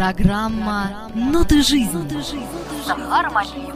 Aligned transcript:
Программа 0.00 1.12
«Ноты 1.14 1.62
жизни» 1.62 2.24
Захар 2.86 3.30
Малиев. 3.30 3.74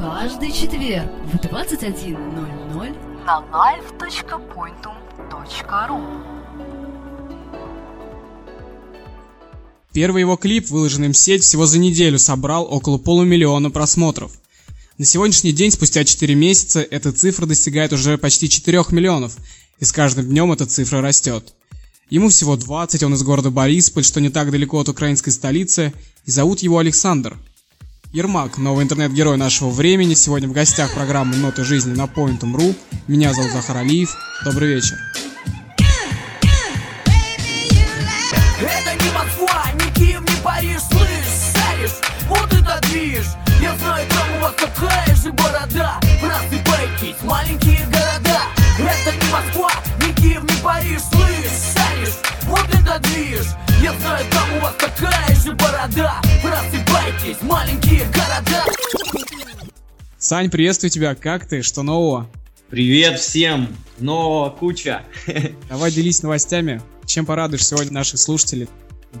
Каждый 0.00 0.50
четверг 0.50 1.08
в 1.32 1.36
21.00 1.36 2.96
на 3.24 3.44
live.pointum.ru 3.52 6.02
Первый 9.92 10.22
его 10.22 10.36
клип, 10.36 10.70
выложенный 10.70 11.12
в 11.12 11.16
сеть, 11.16 11.44
всего 11.44 11.66
за 11.66 11.78
неделю 11.78 12.18
собрал 12.18 12.66
около 12.68 12.98
полумиллиона 12.98 13.70
просмотров. 13.70 14.32
На 14.98 15.04
сегодняшний 15.04 15.52
день, 15.52 15.70
спустя 15.70 16.04
4 16.04 16.34
месяца, 16.34 16.80
эта 16.80 17.12
цифра 17.12 17.46
достигает 17.46 17.92
уже 17.92 18.18
почти 18.18 18.48
4 18.48 18.86
миллионов, 18.90 19.36
и 19.78 19.84
с 19.84 19.92
каждым 19.92 20.26
днем 20.26 20.50
эта 20.50 20.66
цифра 20.66 21.00
растет. 21.00 21.54
Ему 22.14 22.28
всего 22.28 22.54
20, 22.54 23.02
он 23.02 23.14
из 23.14 23.24
города 23.24 23.50
Борисполь, 23.50 24.04
что 24.04 24.20
не 24.20 24.28
так 24.28 24.52
далеко 24.52 24.78
от 24.78 24.88
украинской 24.88 25.30
столицы, 25.30 25.92
и 26.24 26.30
зовут 26.30 26.60
его 26.60 26.78
Александр. 26.78 27.36
Ермак, 28.12 28.56
новый 28.56 28.84
интернет-герой 28.84 29.36
нашего 29.36 29.70
времени, 29.70 30.14
сегодня 30.14 30.48
в 30.48 30.52
гостях 30.52 30.94
программы 30.94 31.34
«Ноты 31.34 31.64
жизни» 31.64 31.92
на 31.92 32.04
Point.ru. 32.04 32.76
Меня 33.08 33.34
зовут 33.34 33.50
Захар 33.50 33.78
Алиев. 33.78 34.14
Добрый 34.44 34.74
вечер. 34.74 34.96
Это 38.60 39.04
не 39.04 39.10
Москва, 39.10 39.64
не 39.74 39.90
Киев, 39.94 40.20
не 40.20 40.42
Париж, 40.44 40.82
слышь, 40.88 41.52
шаришь, 41.52 41.98
вот 42.28 42.46
это 42.52 42.80
движ 42.90 43.26
Я 43.60 43.76
знаю, 43.78 44.06
там 44.08 44.36
у 44.36 44.40
вас 44.40 44.54
такая 44.54 45.16
же 45.16 45.32
борода 45.32 46.00
Просыпайтесь, 46.20 47.20
маленькие 47.24 47.84
города 47.86 48.42
Это 48.78 49.16
не 49.16 49.32
Москва, 49.32 49.72
не 50.00 50.14
Киев, 50.14 50.42
не 50.44 50.62
Париж, 50.62 51.00
движ 52.98 53.46
Я 53.82 53.92
знаю, 54.00 54.24
там 54.30 54.56
у 54.56 54.60
вас 54.60 54.74
такая 54.76 55.34
же 55.36 55.52
борода 55.52 56.20
Просыпайтесь, 56.42 57.42
маленькие 57.42 58.04
города 58.06 58.64
Сань, 60.24 60.50
приветствую 60.50 60.90
тебя. 60.90 61.14
Как 61.14 61.46
ты? 61.46 61.60
Что 61.60 61.82
нового? 61.82 62.30
Привет 62.70 63.20
всем! 63.20 63.68
Нового 63.98 64.48
куча! 64.48 65.02
Давай 65.68 65.92
делись 65.92 66.22
новостями. 66.22 66.80
Чем 67.04 67.26
порадуешь 67.26 67.66
сегодня 67.66 67.92
наших 67.92 68.18
слушателей? 68.18 68.68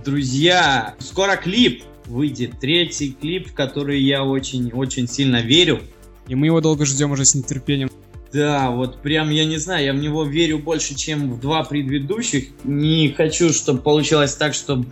Друзья, 0.02 0.94
скоро 0.98 1.36
клип 1.36 1.84
выйдет. 2.06 2.58
Третий 2.58 3.12
клип, 3.12 3.50
в 3.50 3.52
который 3.52 4.00
я 4.00 4.24
очень-очень 4.24 5.06
сильно 5.06 5.42
верю. 5.42 5.82
И 6.26 6.34
мы 6.34 6.46
его 6.46 6.62
долго 6.62 6.86
ждем 6.86 7.12
уже 7.12 7.26
с 7.26 7.34
нетерпением. 7.34 7.90
Да, 8.34 8.72
вот 8.72 9.00
прям, 9.00 9.30
я 9.30 9.44
не 9.44 9.58
знаю, 9.58 9.84
я 9.84 9.92
в 9.92 9.96
него 9.96 10.24
верю 10.24 10.58
больше, 10.58 10.96
чем 10.96 11.34
в 11.34 11.40
два 11.40 11.62
предыдущих. 11.62 12.48
Не 12.64 13.10
хочу, 13.16 13.52
чтобы 13.52 13.80
получилось 13.80 14.34
так, 14.34 14.54
чтобы 14.54 14.86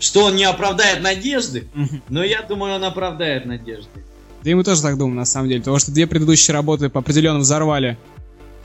что 0.00 0.24
он 0.24 0.34
не 0.34 0.42
оправдает 0.42 1.00
надежды, 1.00 1.68
но 2.08 2.24
я 2.24 2.42
думаю, 2.42 2.74
он 2.74 2.84
оправдает 2.84 3.46
надежды. 3.46 4.04
Да 4.42 4.50
и 4.50 4.54
мы 4.54 4.64
тоже 4.64 4.82
так 4.82 4.98
думаем, 4.98 5.14
на 5.14 5.24
самом 5.24 5.48
деле. 5.48 5.60
Потому 5.60 5.78
что 5.78 5.92
две 5.92 6.08
предыдущие 6.08 6.52
работы 6.52 6.88
по 6.88 6.98
определенно 6.98 7.38
взорвали. 7.38 7.96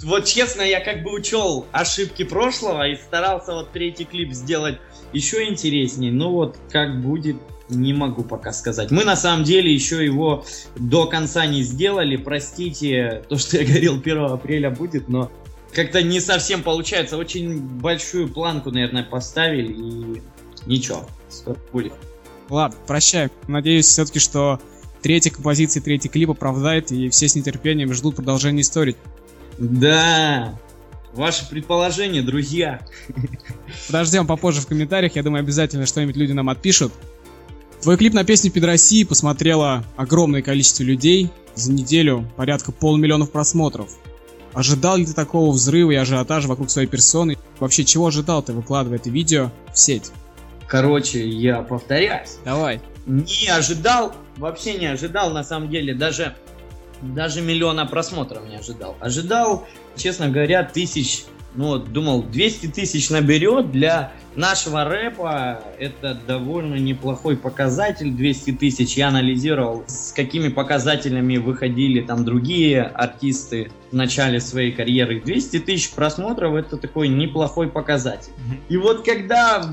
Вот 0.02 0.26
честно, 0.26 0.64
я 0.64 0.80
как 0.80 1.04
бы 1.04 1.14
учел 1.14 1.68
ошибки 1.72 2.24
прошлого 2.24 2.88
и 2.88 2.96
старался 2.96 3.54
вот 3.54 3.74
третий 3.74 4.06
клип 4.06 4.34
сделать 4.34 4.80
еще 5.14 5.48
интереснее. 5.48 6.12
Ну 6.12 6.32
вот 6.32 6.58
как 6.72 7.00
будет, 7.00 7.36
не 7.70 7.94
могу 7.94 8.24
пока 8.24 8.54
сказать. 8.54 8.92
Мы 8.92 9.04
на 9.04 9.16
самом 9.16 9.44
деле 9.44 9.74
еще 9.74 10.04
его 10.04 10.46
до 10.76 11.08
конца 11.08 11.46
не 11.46 11.64
сделали. 11.64 12.16
Простите, 12.18 13.24
то, 13.28 13.38
что 13.38 13.58
я 13.58 13.66
говорил 13.66 14.00
1 14.00 14.18
апреля 14.26 14.70
будет, 14.70 15.10
но 15.10 15.32
как-то 15.74 16.02
не 16.02 16.20
совсем 16.20 16.64
получается. 16.64 17.18
Очень 17.18 17.60
большую 17.60 18.28
планку, 18.28 18.72
наверное, 18.72 19.04
поставили 19.04 19.74
и 19.74 20.22
ничего, 20.66 21.08
скоро 21.30 21.58
будет. 21.72 21.94
Ладно, 22.50 22.78
прощай. 22.86 23.30
Надеюсь 23.48 23.88
все-таки, 23.88 24.20
что 24.20 24.60
третья 25.02 25.32
композиция, 25.32 25.82
третий 25.82 26.10
клип 26.10 26.30
оправдает, 26.30 26.92
и 26.92 27.10
все 27.10 27.28
с 27.28 27.36
нетерпением 27.36 27.94
ждут 27.94 28.18
продолжения 28.18 28.62
истории. 28.62 28.96
Да, 29.58 30.60
ваши 31.14 31.50
предположения, 31.50 32.22
друзья. 32.22 32.86
Подождем 33.88 34.28
попозже 34.28 34.62
в 34.62 34.68
комментариях, 34.68 35.16
я 35.16 35.24
думаю, 35.24 35.40
обязательно 35.42 35.86
что-нибудь 35.86 36.16
люди 36.16 36.34
нам 36.34 36.50
отпишут. 36.50 36.94
Твой 37.82 37.98
клип 37.98 38.14
на 38.14 38.24
песню 38.24 38.52
«Пид 38.52 38.64
России» 38.64 39.04
посмотрело 39.04 39.84
огромное 39.96 40.42
количество 40.42 40.84
людей. 40.84 41.30
За 41.54 41.72
неделю 41.72 42.30
порядка 42.36 42.72
полмиллионов 42.72 43.32
просмотров. 43.32 43.90
Ожидал 44.54 44.98
ли 44.98 45.06
ты 45.06 45.14
такого 45.14 45.52
взрыва 45.52 45.92
и 45.92 45.96
ажиотажа 45.96 46.48
вокруг 46.48 46.70
своей 46.70 46.88
персоны? 46.88 47.38
Вообще, 47.60 47.84
чего 47.84 48.08
ожидал 48.08 48.42
ты, 48.42 48.54
выкладывая 48.54 48.98
это 48.98 49.10
видео 49.10 49.52
в 49.74 49.78
сеть? 49.78 50.12
Короче, 50.68 51.28
я 51.28 51.62
повторяюсь. 51.62 52.38
Давай. 52.44 52.82
Не 53.06 53.50
ожидал, 53.50 54.16
вообще 54.38 54.76
не 54.76 54.88
ожидал, 54.88 55.32
на 55.32 55.44
самом 55.44 55.70
деле, 55.70 55.94
даже, 55.94 56.36
даже 57.02 57.42
миллиона 57.42 57.86
просмотров 57.86 58.48
не 58.48 58.56
ожидал. 58.56 58.96
Ожидал, 59.00 59.68
честно 59.96 60.30
говоря, 60.30 60.64
тысяч, 60.64 61.26
ну 61.56 61.68
вот, 61.68 61.92
думал, 61.92 62.24
200 62.24 62.68
тысяч 62.68 63.10
наберет 63.10 63.72
для 63.72 64.12
нашего 64.36 64.84
рэпа, 64.84 65.64
это 65.80 66.20
довольно 66.28 66.76
неплохой 66.76 67.38
показатель, 67.38 68.12
200 68.12 68.52
тысяч. 68.54 68.98
Я 68.98 69.08
анализировал, 69.08 69.84
с 69.88 70.12
какими 70.12 70.50
показателями 70.50 71.38
выходили 71.38 72.02
там 72.02 72.26
другие 72.26 72.82
артисты 72.82 73.72
в 73.92 73.96
начале 73.96 74.40
своей 74.40 74.72
карьеры. 74.72 75.22
200 75.22 75.60
тысяч 75.60 75.92
просмотров, 75.92 76.56
это 76.56 76.78
такой 76.78 77.08
неплохой 77.08 77.68
показатель. 77.70 78.32
И 78.70 78.78
вот 78.78 79.06
когда, 79.06 79.66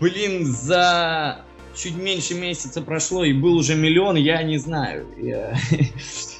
блин, 0.00 0.44
за 0.44 1.40
чуть 1.74 1.96
меньше 1.96 2.34
месяца 2.34 2.82
прошло 2.82 3.24
и 3.24 3.32
был 3.32 3.56
уже 3.56 3.74
миллион, 3.74 4.16
я 4.16 4.42
не 4.42 4.58
знаю. 4.58 5.06
Я- 5.16 5.56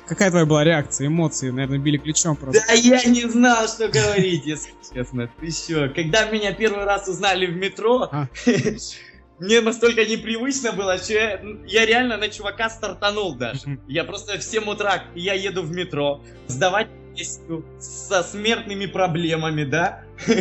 Какая 0.06 0.30
твоя 0.30 0.44
была 0.44 0.64
реакция, 0.64 1.06
эмоции? 1.06 1.50
Наверное, 1.50 1.78
били 1.78 1.96
ключом 1.96 2.36
просто. 2.36 2.62
Да 2.66 2.74
я 2.74 3.02
не 3.04 3.22
знал, 3.28 3.66
что 3.68 3.88
говорить, 3.88 4.44
если 4.44 4.72
честно. 4.92 5.30
Ты 5.40 5.50
что? 5.50 5.88
Когда 5.88 6.26
меня 6.26 6.52
первый 6.52 6.84
раз 6.84 7.08
узнали 7.08 7.46
в 7.46 7.56
метро, 7.56 8.08
А. 8.12 8.28
мне 9.38 9.60
настолько 9.60 10.04
непривычно 10.04 10.72
было, 10.72 10.98
что 10.98 11.14
я, 11.14 11.40
я 11.66 11.86
реально 11.86 12.18
на 12.18 12.28
чувака 12.28 12.68
стартанул 12.68 13.34
даже. 13.34 13.78
Я 13.88 14.04
просто 14.04 14.38
в 14.38 14.42
7 14.42 14.64
утра, 14.68 15.04
я 15.14 15.34
еду 15.34 15.62
в 15.62 15.70
метро, 15.70 16.22
сдавать 16.46 16.88
песню 17.16 17.64
со 17.78 18.22
смертными 18.22 18.86
проблемами, 18.86 19.64
да? 19.64 20.02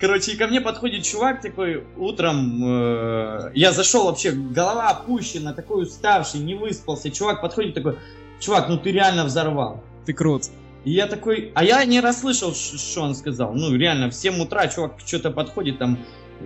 Короче, 0.00 0.32
и 0.32 0.36
ко 0.36 0.46
мне 0.48 0.60
подходит 0.60 1.04
чувак 1.04 1.40
такой 1.40 1.84
утром, 1.96 2.60
э, 2.64 3.52
я 3.54 3.72
зашел 3.72 4.06
вообще, 4.06 4.32
голова 4.32 4.88
опущена, 4.88 5.52
такой 5.52 5.84
уставший, 5.84 6.40
не 6.40 6.54
выспался. 6.54 7.10
Чувак 7.10 7.40
подходит 7.40 7.74
такой, 7.74 7.98
чувак, 8.42 8.68
ну 8.68 8.76
ты 8.76 8.92
реально 8.92 9.24
взорвал. 9.24 9.82
Ты 10.04 10.12
крут. 10.12 10.44
И 10.84 10.90
я 10.90 11.06
такой, 11.06 11.52
а 11.54 11.64
я 11.64 11.84
не 11.84 12.00
расслышал, 12.00 12.54
что 12.54 13.02
он 13.02 13.14
сказал. 13.14 13.54
Ну, 13.54 13.74
реально, 13.74 14.10
в 14.10 14.14
7 14.14 14.40
утра 14.40 14.66
чувак 14.66 14.96
что-то 15.06 15.30
подходит, 15.30 15.78
там, 15.78 15.98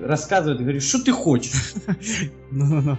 рассказывает, 0.02 0.60
и 0.60 0.62
говорит, 0.62 0.82
что 0.82 1.02
ты 1.02 1.12
хочешь? 1.12 1.74
Ну-ну-ну. 2.50 2.98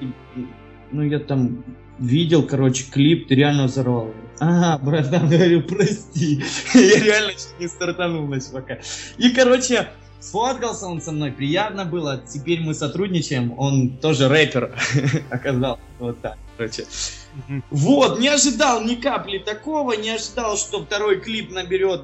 Ну, 0.92 1.04
я 1.04 1.20
там 1.20 1.64
видел, 2.00 2.44
короче, 2.44 2.86
клип, 2.92 3.28
ты 3.28 3.36
реально 3.36 3.66
взорвал. 3.66 4.14
Ага, 4.40 4.84
братан, 4.84 5.30
говорю, 5.30 5.62
прости. 5.62 6.44
Я 6.74 7.04
реально 7.04 7.34
чуть 7.34 7.60
не 7.60 7.68
стартанул 7.68 8.26
на 8.28 8.40
чувака. 8.40 8.80
И, 9.18 9.30
короче, 9.30 9.90
сфоткался 10.20 10.88
он 10.88 11.02
со 11.02 11.12
мной, 11.12 11.32
приятно 11.32 11.86
было. 11.86 12.22
Теперь 12.28 12.62
мы 12.62 12.74
сотрудничаем, 12.74 13.54
он 13.58 13.98
тоже 13.98 14.28
рэпер 14.28 14.74
оказался. 15.30 15.82
Вот 16.00 16.20
так, 16.22 16.38
короче. 16.58 16.86
Вот, 17.70 18.20
не 18.20 18.28
ожидал 18.28 18.82
ни 18.82 18.96
капли 18.96 19.38
такого, 19.38 19.94
не 19.94 20.10
ожидал, 20.12 20.58
что 20.58 20.84
второй 20.84 21.20
клип 21.20 21.52
наберет. 21.52 22.02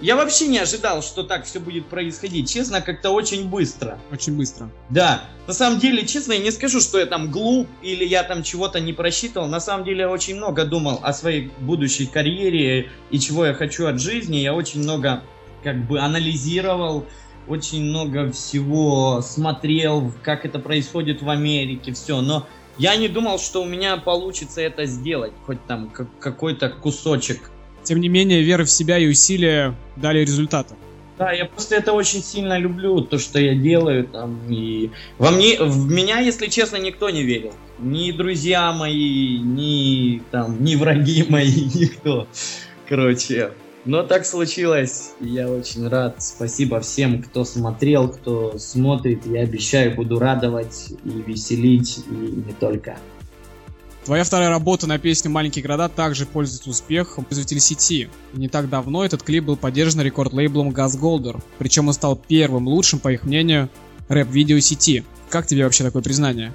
Я 0.00 0.16
вообще 0.16 0.46
не 0.46 0.58
ожидал, 0.58 1.02
что 1.02 1.24
так 1.24 1.44
все 1.44 1.60
будет 1.60 1.86
происходить. 1.86 2.50
Честно, 2.50 2.80
как-то 2.80 3.10
очень 3.10 3.48
быстро. 3.48 3.98
Очень 4.10 4.34
быстро. 4.34 4.70
Да, 4.88 5.24
на 5.46 5.52
самом 5.52 5.78
деле, 5.78 6.06
честно, 6.06 6.32
я 6.32 6.38
не 6.38 6.50
скажу, 6.52 6.80
что 6.80 6.98
я 6.98 7.04
там 7.04 7.30
глуп 7.30 7.68
или 7.82 8.04
я 8.06 8.22
там 8.22 8.42
чего-то 8.42 8.80
не 8.80 8.94
просчитывал. 8.94 9.46
На 9.46 9.60
самом 9.60 9.84
деле, 9.84 10.00
я 10.00 10.10
очень 10.10 10.36
много 10.36 10.64
думал 10.64 11.00
о 11.02 11.12
своей 11.12 11.50
будущей 11.60 12.06
карьере 12.06 12.90
и 13.10 13.18
чего 13.18 13.44
я 13.44 13.52
хочу 13.52 13.86
от 13.86 14.00
жизни. 14.00 14.38
Я 14.38 14.54
очень 14.54 14.80
много 14.82 15.22
как 15.62 15.86
бы 15.86 16.00
анализировал, 16.00 17.04
очень 17.46 17.82
много 17.84 18.32
всего 18.32 19.20
смотрел, 19.20 20.14
как 20.22 20.46
это 20.46 20.58
происходит 20.60 21.20
в 21.20 21.28
Америке, 21.28 21.92
все. 21.92 22.22
Но 22.22 22.46
я 22.80 22.96
не 22.96 23.08
думал, 23.08 23.38
что 23.38 23.62
у 23.62 23.66
меня 23.66 23.96
получится 23.98 24.62
это 24.62 24.86
сделать, 24.86 25.32
хоть 25.44 25.64
там 25.66 25.90
как- 25.90 26.18
какой-то 26.18 26.70
кусочек 26.70 27.50
Тем 27.82 28.00
не 28.00 28.08
менее, 28.08 28.42
вера 28.42 28.64
в 28.64 28.70
себя 28.70 28.98
и 28.98 29.06
усилия 29.06 29.74
дали 29.96 30.20
результаты. 30.20 30.74
Да, 31.18 31.32
я 31.32 31.44
просто 31.44 31.76
это 31.76 31.92
очень 31.92 32.22
сильно 32.22 32.58
люблю, 32.58 33.00
то, 33.02 33.18
что 33.18 33.38
я 33.38 33.54
делаю 33.54 34.04
там, 34.04 34.40
и 34.48 34.90
во 35.18 35.30
мне, 35.30 35.58
в 35.58 35.90
меня, 35.90 36.18
если 36.20 36.46
честно, 36.46 36.76
никто 36.76 37.10
не 37.10 37.22
верил. 37.22 37.52
Ни 37.78 38.12
друзья 38.12 38.72
мои, 38.72 39.38
ни 39.38 40.22
там, 40.30 40.62
ни 40.64 40.76
враги 40.76 41.26
мои, 41.28 41.64
никто. 41.74 42.26
Короче, 42.88 43.50
Но 43.86 44.02
так 44.02 44.26
случилось, 44.26 45.12
я 45.20 45.48
очень 45.48 45.88
рад. 45.88 46.22
Спасибо 46.22 46.80
всем, 46.80 47.22
кто 47.22 47.44
смотрел, 47.44 48.08
кто 48.08 48.58
смотрит. 48.58 49.24
Я 49.26 49.42
обещаю, 49.42 49.94
буду 49.96 50.18
радовать 50.18 50.92
и 51.04 51.08
веселить, 51.08 51.98
и 52.06 52.12
не 52.12 52.52
только. 52.52 52.98
Твоя 54.04 54.24
вторая 54.24 54.48
работа 54.48 54.86
на 54.86 54.98
песню 54.98 55.30
«Маленькие 55.30 55.62
города» 55.62 55.88
также 55.88 56.26
пользуется 56.26 56.70
успехом 56.70 57.24
пользователей 57.24 57.60
сети. 57.60 58.08
И 58.34 58.38
не 58.38 58.48
так 58.48 58.68
давно 58.68 59.04
этот 59.04 59.22
клип 59.22 59.44
был 59.44 59.56
поддержан 59.56 60.00
рекорд-лейблом 60.02 60.70
Газ 60.70 60.96
Голдер, 60.96 61.38
причем 61.58 61.88
он 61.88 61.94
стал 61.94 62.16
первым 62.16 62.66
лучшим, 62.66 62.98
по 62.98 63.12
их 63.12 63.24
мнению, 63.24 63.68
рэп-видео 64.08 64.58
сети. 64.60 65.04
Как 65.28 65.46
тебе 65.46 65.64
вообще 65.64 65.84
такое 65.84 66.02
признание? 66.02 66.52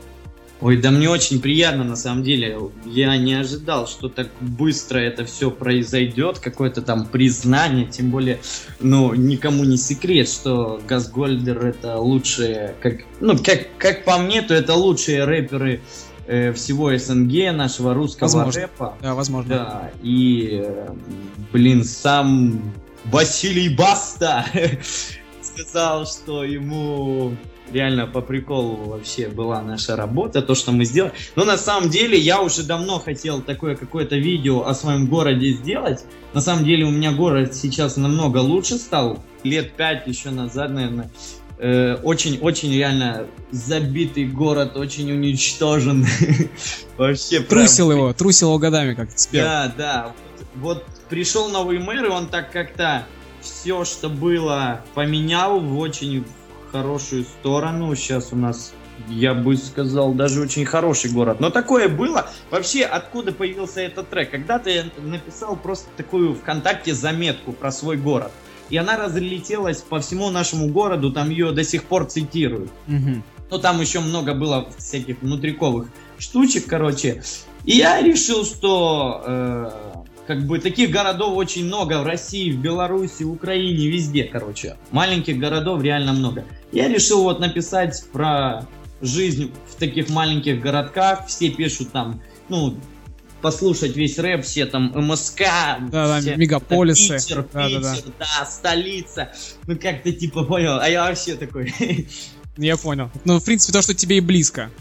Ой, 0.62 0.78
да 0.78 0.90
мне 0.90 1.10
очень 1.10 1.42
приятно, 1.42 1.84
на 1.84 1.98
самом 1.98 2.24
деле. 2.24 2.58
Я 2.86 3.18
не 3.18 3.34
ожидал, 3.34 3.88
что 3.88 4.08
так 4.08 4.30
быстро 4.40 5.00
это 5.00 5.26
все 5.26 5.52
произойдет, 5.52 6.40
какое-то 6.40 6.82
там 6.82 7.06
признание, 7.06 7.86
тем 7.86 8.10
более, 8.10 8.40
ну, 8.80 9.14
никому 9.14 9.66
не 9.66 9.78
секрет, 9.78 10.30
что 10.30 10.82
Газгольдер 10.88 11.66
это 11.66 11.98
лучшие, 11.98 12.76
как, 12.80 13.02
ну, 13.20 13.38
как, 13.38 13.68
как 13.78 14.06
по 14.06 14.18
мне, 14.18 14.42
то 14.42 14.54
это 14.54 14.76
лучшие 14.76 15.26
рэперы 15.26 15.82
э, 16.26 16.54
всего 16.54 16.98
СНГ, 16.98 17.54
нашего 17.54 17.94
русского 17.94 18.28
Возможно. 18.28 18.62
рэпа. 18.62 18.98
Да, 19.02 19.14
возможно. 19.14 19.50
Да, 19.50 19.92
и, 20.02 20.62
э, 20.64 20.90
блин, 21.52 21.84
сам 21.84 22.62
Василий 23.06 23.76
Баста 23.76 24.46
сказал, 25.42 26.06
что 26.06 26.46
ему 26.46 27.36
реально 27.72 28.08
по 28.08 28.22
приколу 28.22 28.76
вообще 28.76 29.28
была 29.28 29.62
наша 29.62 29.96
работа, 29.96 30.42
то, 30.42 30.56
что 30.56 30.72
мы 30.72 30.86
сделали. 30.86 31.14
Но 31.36 31.46
на 31.46 31.58
самом 31.58 31.90
деле 31.90 32.18
я 32.18 32.42
уже 32.42 32.64
давно 32.64 33.00
хотел 33.00 33.42
такое 33.42 33.76
какое-то 33.76 34.16
видео 34.16 34.66
о 34.66 34.74
своем 34.74 35.08
городе 35.08 35.52
сделать. 35.52 36.06
На 36.34 36.42
самом 36.42 36.66
деле 36.66 36.86
у 36.86 36.92
меня 36.92 37.12
город 37.12 37.56
сейчас 37.56 37.98
намного 37.98 38.40
лучше 38.40 38.76
стал. 38.76 39.24
Лет 39.44 39.74
пять 39.74 40.08
еще 40.08 40.30
назад, 40.30 40.72
наверное. 40.72 41.12
Очень-очень 42.04 42.74
реально 42.74 43.28
забитый 43.52 44.26
город, 44.26 44.76
очень 44.76 45.12
уничтожен. 45.12 46.06
Вообще 46.98 47.40
Трусил 47.40 47.92
его, 47.92 48.12
трусил 48.14 48.50
его 48.50 48.60
годами, 48.60 48.94
как 48.94 49.12
ты 49.12 49.18
спел. 49.18 49.46
Да, 49.46 49.74
да. 49.78 50.14
Вот, 50.62 50.84
вот 50.84 50.86
пришел 51.10 51.48
новый 51.50 51.80
мэр, 51.80 52.06
и 52.06 52.10
он 52.10 52.28
так 52.28 52.52
как-то 52.52 53.08
все, 53.42 53.86
что 53.86 54.10
было, 54.10 54.82
поменял 54.96 55.60
в 55.60 55.78
очень 55.80 56.26
хорошую 56.72 57.24
сторону. 57.24 57.96
Сейчас 57.96 58.32
у 58.32 58.36
нас, 58.36 58.74
я 59.08 59.34
бы 59.34 59.56
сказал, 59.58 60.14
даже 60.14 60.42
очень 60.42 60.66
хороший 60.66 61.12
город. 61.12 61.40
Но 61.40 61.50
такое 61.50 61.90
было. 61.90 62.30
Вообще, 62.52 62.84
откуда 62.84 63.32
появился 63.32 63.82
этот 63.82 64.10
трек? 64.10 64.32
Когда-то 64.32 64.70
я 64.70 64.86
написал 64.98 65.56
просто 65.56 65.90
такую 65.98 66.36
ВКонтакте 66.36 66.94
заметку 66.94 67.52
про 67.54 67.72
свой 67.72 67.98
город. 67.98 68.32
И 68.70 68.78
она 68.78 68.98
разлетелась 68.98 69.82
по 69.82 70.00
всему 70.00 70.30
нашему 70.32 70.70
городу, 70.70 71.12
там 71.12 71.30
ее 71.30 71.52
до 71.52 71.64
сих 71.64 71.84
пор 71.84 72.06
цитируют. 72.06 72.72
Мгм. 72.88 73.24
Ну, 73.52 73.60
там 73.60 73.80
еще 73.80 74.00
много 74.00 74.34
было 74.34 74.68
всяких 74.78 75.22
внутриковых 75.22 75.88
штучек, 76.18 76.66
короче. 76.66 77.22
И 77.64 77.78
я 77.78 78.02
решил, 78.02 78.44
что 78.44 79.24
э, 79.26 79.72
как 80.28 80.46
бы 80.46 80.60
таких 80.60 80.92
городов 80.92 81.36
очень 81.38 81.66
много 81.66 82.02
в 82.02 82.06
России, 82.06 82.52
в 82.52 82.60
Беларуси, 82.60 83.24
в 83.24 83.32
Украине, 83.32 83.88
везде, 83.88 84.24
короче. 84.24 84.78
Маленьких 84.92 85.38
городов 85.38 85.82
реально 85.82 86.14
много. 86.14 86.46
Я 86.72 86.88
решил 86.88 87.24
вот 87.24 87.40
написать 87.40 88.04
про 88.12 88.68
жизнь 89.02 89.52
в 89.70 89.76
таких 89.76 90.10
маленьких 90.10 90.62
городках. 90.62 91.28
Все 91.28 91.50
пишут 91.50 91.92
там, 91.92 92.22
ну, 92.50 92.76
послушать 93.42 93.96
весь 93.96 94.18
рэп, 94.18 94.44
все 94.44 94.66
там 94.66 94.92
МСК, 94.96 95.44
Да-да, 95.92 96.20
все, 96.20 96.36
мегаполисы. 96.36 97.18
Питер, 97.18 97.46
Да-да-да. 97.54 97.96
Питер, 97.96 98.12
да, 98.18 98.46
столица. 98.46 99.32
Ну, 99.68 99.78
как 99.78 100.02
ты 100.02 100.14
типа 100.14 100.44
понял, 100.44 100.80
а 100.80 100.90
я 100.90 101.04
вообще 101.04 101.36
такой... 101.36 101.74
Я 102.58 102.78
понял. 102.78 103.12
Ну, 103.26 103.40
в 103.40 103.44
принципе, 103.44 103.74
то, 103.74 103.82
что 103.82 103.94
тебе 103.94 104.18
и 104.18 104.22
близко. 104.22 104.72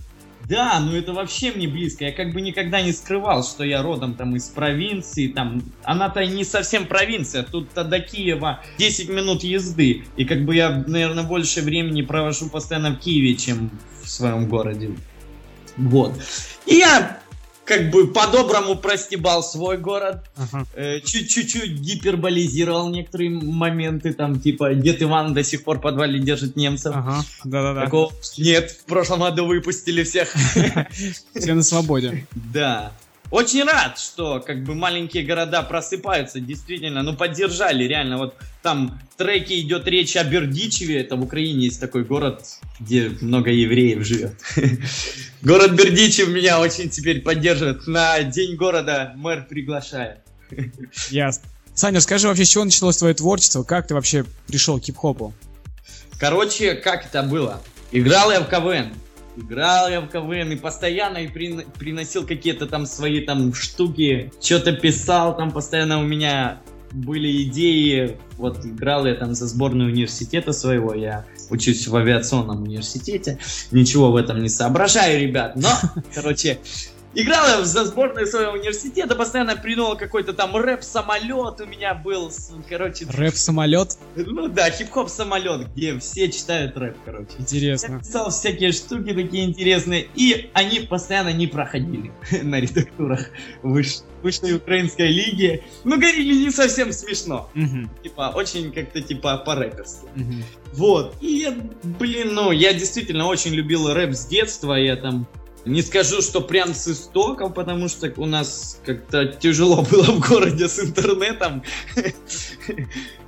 Да, 0.49 0.79
ну 0.81 0.95
это 0.95 1.13
вообще 1.13 1.53
мне 1.53 1.67
близко. 1.67 2.05
Я 2.05 2.13
как 2.13 2.33
бы 2.33 2.41
никогда 2.41 2.83
не 2.83 2.93
скрывал, 2.93 3.43
что 3.43 3.65
я 3.65 3.83
родом 3.83 4.15
там 4.15 4.37
из 4.37 4.49
провинции. 4.49 5.29
Там 5.29 5.63
она-то 5.85 6.25
не 6.27 6.45
совсем 6.45 6.87
провинция. 6.87 7.43
Тут-то 7.43 7.85
до 7.85 8.01
Киева 8.01 8.61
10 8.79 9.09
минут 9.09 9.43
езды. 9.43 10.05
И 10.17 10.25
как 10.25 10.45
бы 10.45 10.55
я, 10.55 10.85
наверное, 10.87 11.25
больше 11.25 11.63
времени 11.63 12.03
провожу 12.03 12.51
постоянно 12.51 12.91
в 12.91 12.99
Киеве, 12.99 13.37
чем 13.37 13.71
в 14.03 14.09
своем 14.09 14.49
городе. 14.49 14.95
Вот. 15.77 16.15
И 16.67 16.75
я 16.75 17.19
как 17.65 17.91
бы 17.91 18.09
по-доброму 18.09 18.77
простебал 18.77 19.43
свой 19.43 19.79
город. 19.79 20.25
Ага. 20.37 20.67
Э, 20.75 21.01
Чуть-чуть 21.01 21.81
гиперболизировал 21.81 22.91
некоторые 22.91 23.31
моменты, 23.31 24.13
там, 24.13 24.41
типа, 24.41 24.75
Дед 24.75 25.03
Иван 25.03 25.35
до 25.35 25.43
сих 25.43 25.65
пор 25.65 25.79
в 25.79 25.81
подвале 25.81 26.19
держит 26.21 26.57
немцев. 26.57 26.95
Ага. 26.95 27.25
Да-да-да. 27.45 27.85
Такого 27.85 28.13
нет, 28.39 28.71
в 28.71 28.85
прошлом 28.85 29.21
году 29.21 29.47
выпустили 29.47 30.05
всех. 30.05 30.35
Все 31.35 31.55
на 31.55 31.63
свободе. 31.63 32.27
Да. 32.33 32.93
Очень 33.35 33.65
рад, 33.65 33.99
что 33.99 34.39
как 34.39 34.63
бы 34.63 34.77
маленькие 34.77 35.25
города 35.25 35.65
просыпаются, 35.65 36.39
действительно, 36.39 37.03
ну 37.03 37.17
поддержали, 37.17 37.83
реально, 37.83 38.17
вот 38.17 38.37
там 38.63 39.01
в 39.13 39.19
треке 39.19 39.59
идет 39.59 39.89
речь 39.89 40.15
о 40.15 40.23
Бердичеве, 40.23 41.01
это 41.01 41.17
в 41.17 41.23
Украине 41.25 41.65
есть 41.65 41.81
такой 41.81 42.05
город, 42.05 42.45
где 42.79 43.09
много 43.21 43.51
евреев 43.51 44.07
живет. 44.07 44.35
Город 45.43 45.73
Бердичев 45.73 46.29
меня 46.29 46.61
очень 46.61 46.91
теперь 46.91 47.23
поддерживает, 47.23 47.89
на 47.89 48.23
День 48.23 48.55
города 48.55 49.15
мэр 49.17 49.47
приглашает. 49.49 50.21
Ясно. 51.11 51.43
Саня, 51.75 52.01
скажи 52.01 52.29
вообще, 52.29 52.45
с 52.45 52.51
чего 52.51 52.63
началось 52.63 52.99
твое 52.99 53.15
творчество? 53.15 53.65
Как 53.65 53.89
ты 53.89 53.95
вообще 53.95 54.25
пришел 54.47 54.79
к 54.79 54.85
хип-хопу? 54.85 55.35
Короче, 56.21 56.75
как 56.75 57.07
это 57.07 57.25
было? 57.25 57.61
Играл 57.91 58.31
я 58.31 58.43
в 58.43 58.49
КВН. 58.49 58.95
Играл 59.37 59.89
я 59.89 60.01
в 60.01 60.09
КВН 60.09 60.53
и 60.53 60.57
постоянно 60.57 61.19
и 61.19 61.27
прин- 61.27 61.67
приносил 61.79 62.27
какие-то 62.27 62.67
там 62.67 62.87
свои 62.87 63.21
там 63.21 63.53
штуки, 63.53 64.33
что-то 64.41 64.73
писал, 64.73 65.37
там 65.37 65.51
постоянно 65.51 65.99
у 65.99 66.05
меня 66.05 66.61
были 66.93 67.43
идеи. 67.45 68.17
Вот 68.39 68.65
играл 68.65 69.07
я 69.07 69.15
там 69.15 69.35
за 69.35 69.47
сборную 69.49 69.91
университета 69.91 70.53
своего, 70.53 70.95
я 70.95 71.25
учусь 71.51 71.87
в 71.89 71.97
авиационном 71.97 72.63
университете. 72.63 73.39
Ничего 73.73 74.13
в 74.13 74.17
этом 74.17 74.41
не 74.41 74.49
соображаю, 74.49 75.21
ребят. 75.21 75.57
Но, 75.57 75.69
короче, 76.15 76.59
играл 77.15 77.47
я 77.47 77.65
за 77.65 77.85
сборную 77.85 78.27
своего 78.27 78.53
университета, 78.53 79.15
постоянно 79.15 79.57
придумал 79.57 79.97
какой-то 79.97 80.33
там 80.33 80.57
рэп-самолет 80.57 81.61
у 81.61 81.67
меня 81.67 81.95
был. 81.95 82.31
Короче, 82.69 83.07
Рэп-самолет? 83.09 83.97
ну 84.17 84.49
да, 84.49 84.71
хип-хоп 84.71 85.09
самолет, 85.09 85.69
где 85.75 85.99
все 85.99 86.31
читают 86.31 86.77
рэп, 86.77 86.97
короче. 87.05 87.31
Я 87.39 87.41
Интересно. 87.43 87.99
писал 88.01 88.31
всякие 88.31 88.73
штуки 88.73 89.13
такие 89.15 89.45
интересные, 89.45 90.09
и 90.15 90.51
они 90.55 90.81
постоянно 90.81 91.33
не 91.33 91.47
проходили 91.47 92.13
на 92.43 92.61
редактурах 92.61 93.31
выш- 93.63 94.03
высшей 94.23 94.57
украинской 94.57 95.09
лиги. 95.09 95.63
Ну, 95.85 95.97
говорили 95.97 96.45
не 96.45 96.51
совсем 96.51 96.93
смешно. 96.93 97.49
Типа, 98.03 98.33
очень 98.35 98.73
как-то 98.73 99.01
типа 99.01 99.39
по-рэперски. 99.39 100.07
Вот. 100.73 101.15
И, 101.21 101.27
я, 101.39 101.55
блин, 101.83 102.35
ну, 102.35 102.51
я 102.51 102.73
действительно 102.75 103.27
очень 103.27 103.53
любил 103.53 103.93
рэп 103.93 104.13
с 104.15 104.27
детства. 104.27 104.75
Я 104.75 104.97
там 104.97 105.27
не 105.65 105.83
скажу, 105.83 106.21
что 106.21 106.41
прям 106.41 106.75
с 106.75 106.89
истоков, 106.89 107.55
потому 107.55 107.89
что 107.89 108.13
у 108.17 108.27
нас 108.27 108.79
как-то 108.85 109.27
тяжело 109.27 109.83
было 109.91 110.05
в 110.05 110.29
городе 110.29 110.69
с 110.69 110.79
интернетом. 110.79 111.63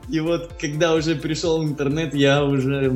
И 0.08 0.20
вот, 0.20 0.52
когда 0.60 0.94
уже 0.94 1.16
пришел 1.16 1.62
интернет, 1.64 2.14
я 2.14 2.44
уже 2.44 2.92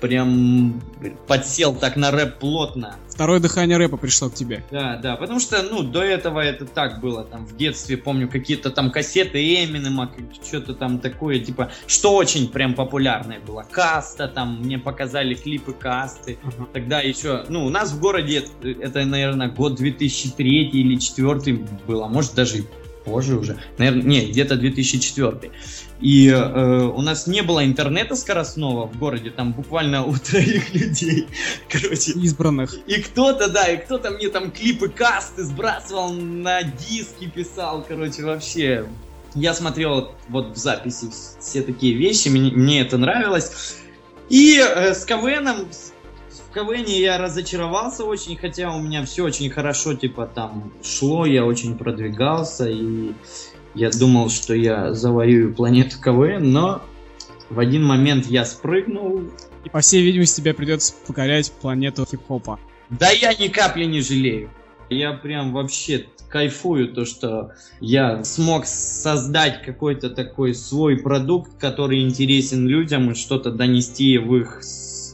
прям 0.00 0.82
подсел 1.26 1.74
так 1.74 1.96
на 1.96 2.10
рэп 2.10 2.38
плотно. 2.38 2.96
Второе 3.08 3.40
дыхание 3.40 3.76
рэпа 3.76 3.96
пришло 3.96 4.30
к 4.30 4.34
тебе. 4.34 4.64
Да, 4.70 4.96
да, 4.96 5.16
потому 5.16 5.38
что, 5.38 5.62
ну, 5.62 5.82
до 5.82 6.02
этого 6.02 6.40
это 6.40 6.64
так 6.64 7.00
было, 7.00 7.24
там, 7.24 7.46
в 7.46 7.56
детстве, 7.56 7.96
помню, 7.96 8.28
какие-то 8.28 8.70
там 8.70 8.90
кассеты 8.90 9.38
Эминема, 9.64 10.10
что-то 10.44 10.74
там 10.74 10.98
такое, 10.98 11.38
типа, 11.38 11.70
что 11.86 12.14
очень 12.14 12.48
прям 12.48 12.74
популярное 12.74 13.38
было. 13.40 13.66
Каста, 13.70 14.28
там, 14.28 14.60
мне 14.62 14.78
показали 14.78 15.34
клипы 15.34 15.72
Касты. 15.72 16.38
Ага. 16.42 16.66
Тогда 16.72 17.00
еще, 17.00 17.44
ну, 17.48 17.64
у 17.66 17.68
нас 17.68 17.92
в 17.92 18.00
городе, 18.00 18.44
это, 18.62 19.04
наверное, 19.04 19.50
год 19.50 19.76
2003 19.76 20.68
или 20.68 20.96
2004 20.96 21.66
было, 21.86 22.06
может, 22.06 22.34
даже 22.34 22.64
позже 23.04 23.36
уже. 23.36 23.58
Наверное, 23.78 24.02
не, 24.02 24.26
где-то 24.26 24.56
2004. 24.56 25.52
И 26.02 26.28
э, 26.28 26.82
у 26.82 27.00
нас 27.00 27.28
не 27.28 27.42
было 27.42 27.64
интернета 27.64 28.16
скоростного 28.16 28.88
в 28.88 28.98
городе, 28.98 29.30
там 29.30 29.52
буквально 29.52 30.04
у 30.04 30.16
троих 30.16 30.74
людей. 30.74 31.28
Короче, 31.68 32.10
Избранных. 32.12 32.74
и 32.88 33.00
кто-то, 33.00 33.48
да, 33.48 33.68
и 33.68 33.76
кто-то 33.76 34.10
мне 34.10 34.28
там 34.28 34.50
клипы 34.50 34.88
касты 34.88 35.44
сбрасывал 35.44 36.12
на 36.12 36.64
диски, 36.64 37.28
писал, 37.28 37.84
короче, 37.86 38.24
вообще. 38.24 38.86
Я 39.34 39.54
смотрел 39.54 40.10
вот 40.28 40.56
в 40.56 40.56
записи 40.56 41.08
все 41.40 41.62
такие 41.62 41.94
вещи, 41.94 42.28
мне, 42.28 42.50
мне 42.50 42.80
это 42.80 42.98
нравилось. 42.98 43.76
И 44.28 44.58
э, 44.58 44.94
с 44.94 45.04
КВНом, 45.04 45.68
в 45.68 46.52
КВНе 46.52 47.00
я 47.00 47.16
разочаровался 47.16 48.04
очень, 48.04 48.36
хотя 48.36 48.74
у 48.74 48.82
меня 48.82 49.04
все 49.04 49.22
очень 49.22 49.50
хорошо, 49.50 49.94
типа, 49.94 50.26
там 50.26 50.72
шло, 50.82 51.26
я 51.26 51.44
очень 51.44 51.78
продвигался, 51.78 52.68
и 52.68 53.12
Я 53.74 53.90
думал, 53.90 54.28
что 54.28 54.54
я 54.54 54.92
завоюю 54.92 55.54
планету 55.54 56.00
КВН, 56.00 56.52
но 56.52 56.82
в 57.48 57.58
один 57.58 57.84
момент 57.84 58.26
я 58.26 58.44
спрыгнул. 58.44 59.22
И 59.64 59.70
по 59.70 59.80
всей 59.80 60.02
видимости 60.02 60.40
тебе 60.40 60.54
придется 60.54 60.94
покорять 61.06 61.52
планету 61.52 62.04
хип-хопа. 62.04 62.58
Да 62.90 63.10
я 63.10 63.32
ни 63.34 63.48
капли 63.48 63.84
не 63.84 64.00
жалею. 64.00 64.50
Я 64.90 65.12
прям 65.14 65.52
вообще 65.52 66.06
кайфую, 66.28 66.92
то, 66.92 67.04
что 67.04 67.52
я 67.80 68.24
смог 68.24 68.66
создать 68.66 69.62
какой-то 69.62 70.10
такой 70.10 70.54
свой 70.54 70.98
продукт, 70.98 71.58
который 71.58 72.02
интересен 72.02 72.66
людям 72.66 73.10
и 73.10 73.14
что-то 73.14 73.50
донести 73.50 74.18
в 74.18 74.36
их, 74.36 74.60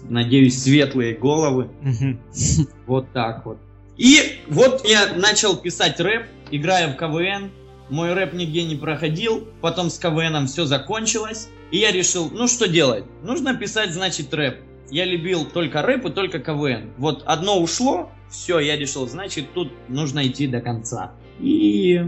надеюсь, 0.09 0.63
светлые 0.63 1.15
головы. 1.15 1.71
Вот 2.87 3.13
так 3.13 3.47
вот. 3.47 3.59
И 3.97 4.41
вот 4.49 4.85
я 4.87 5.13
начал 5.15 5.57
писать 5.57 6.01
рэп, 6.01 6.27
играя 6.51 6.93
в 6.93 6.97
КВН. 6.97 7.51
Мой 7.91 8.13
рэп 8.13 8.35
нигде 8.35 8.65
не 8.65 8.77
проходил, 8.77 9.49
потом 9.61 9.91
с 9.91 9.99
КВНом 9.99 10.47
все 10.47 10.67
закончилось. 10.67 11.49
И 11.71 11.79
я 11.79 11.93
решил, 11.93 12.31
ну 12.31 12.47
что 12.47 12.69
делать? 12.69 13.05
Нужно 13.23 13.55
писать, 13.55 13.93
значит, 13.93 14.33
рэп. 14.33 14.61
Я 14.91 15.05
любил 15.05 15.45
только 15.45 15.83
рэп 15.83 16.07
и 16.07 16.11
только 16.11 16.39
КВН. 16.39 16.93
Вот 16.97 17.23
одно 17.27 17.59
ушло, 17.59 18.11
все, 18.31 18.59
я 18.59 18.77
решил, 18.77 19.07
значит, 19.09 19.53
тут 19.53 19.73
нужно 19.89 20.27
идти 20.27 20.47
до 20.47 20.61
конца. 20.61 21.13
И 21.41 22.03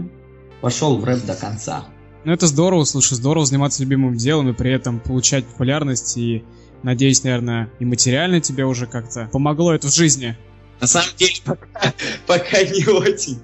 пошел 0.61 0.97
в 0.97 1.03
рэп 1.03 1.25
до 1.25 1.35
конца. 1.35 1.85
Ну 2.23 2.31
это 2.31 2.45
здорово, 2.47 2.83
слушай, 2.83 3.15
здорово 3.15 3.45
заниматься 3.45 3.81
любимым 3.81 4.15
делом 4.15 4.49
и 4.49 4.53
при 4.53 4.71
этом 4.71 4.99
получать 4.99 5.45
популярность 5.45 6.17
и, 6.17 6.43
надеюсь, 6.83 7.23
наверное, 7.23 7.71
и 7.79 7.85
материально 7.85 8.39
тебе 8.41 8.65
уже 8.65 8.85
как-то 8.85 9.29
помогло 9.31 9.73
это 9.73 9.87
в 9.87 9.93
жизни. 9.93 10.37
На 10.81 10.87
самом 10.87 11.09
деле, 11.15 11.35
пока, 11.45 11.93
пока 12.27 12.63
не 12.63 12.85
очень. 12.87 13.39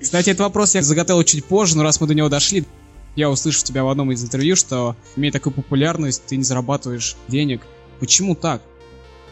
Кстати, 0.00 0.30
этот 0.30 0.40
вопрос 0.40 0.74
я 0.74 0.82
заготовил 0.82 1.22
чуть 1.22 1.44
позже, 1.44 1.76
но 1.76 1.82
раз 1.82 2.00
мы 2.00 2.06
до 2.06 2.14
него 2.14 2.30
дошли, 2.30 2.64
я 3.14 3.28
услышу 3.28 3.62
тебя 3.62 3.84
в 3.84 3.88
одном 3.88 4.10
из 4.10 4.24
интервью, 4.24 4.56
что, 4.56 4.96
имея 5.16 5.32
такую 5.32 5.52
популярность, 5.52 6.24
ты 6.26 6.36
не 6.36 6.44
зарабатываешь 6.44 7.16
денег. 7.28 7.60
Почему 8.00 8.34
так? 8.34 8.62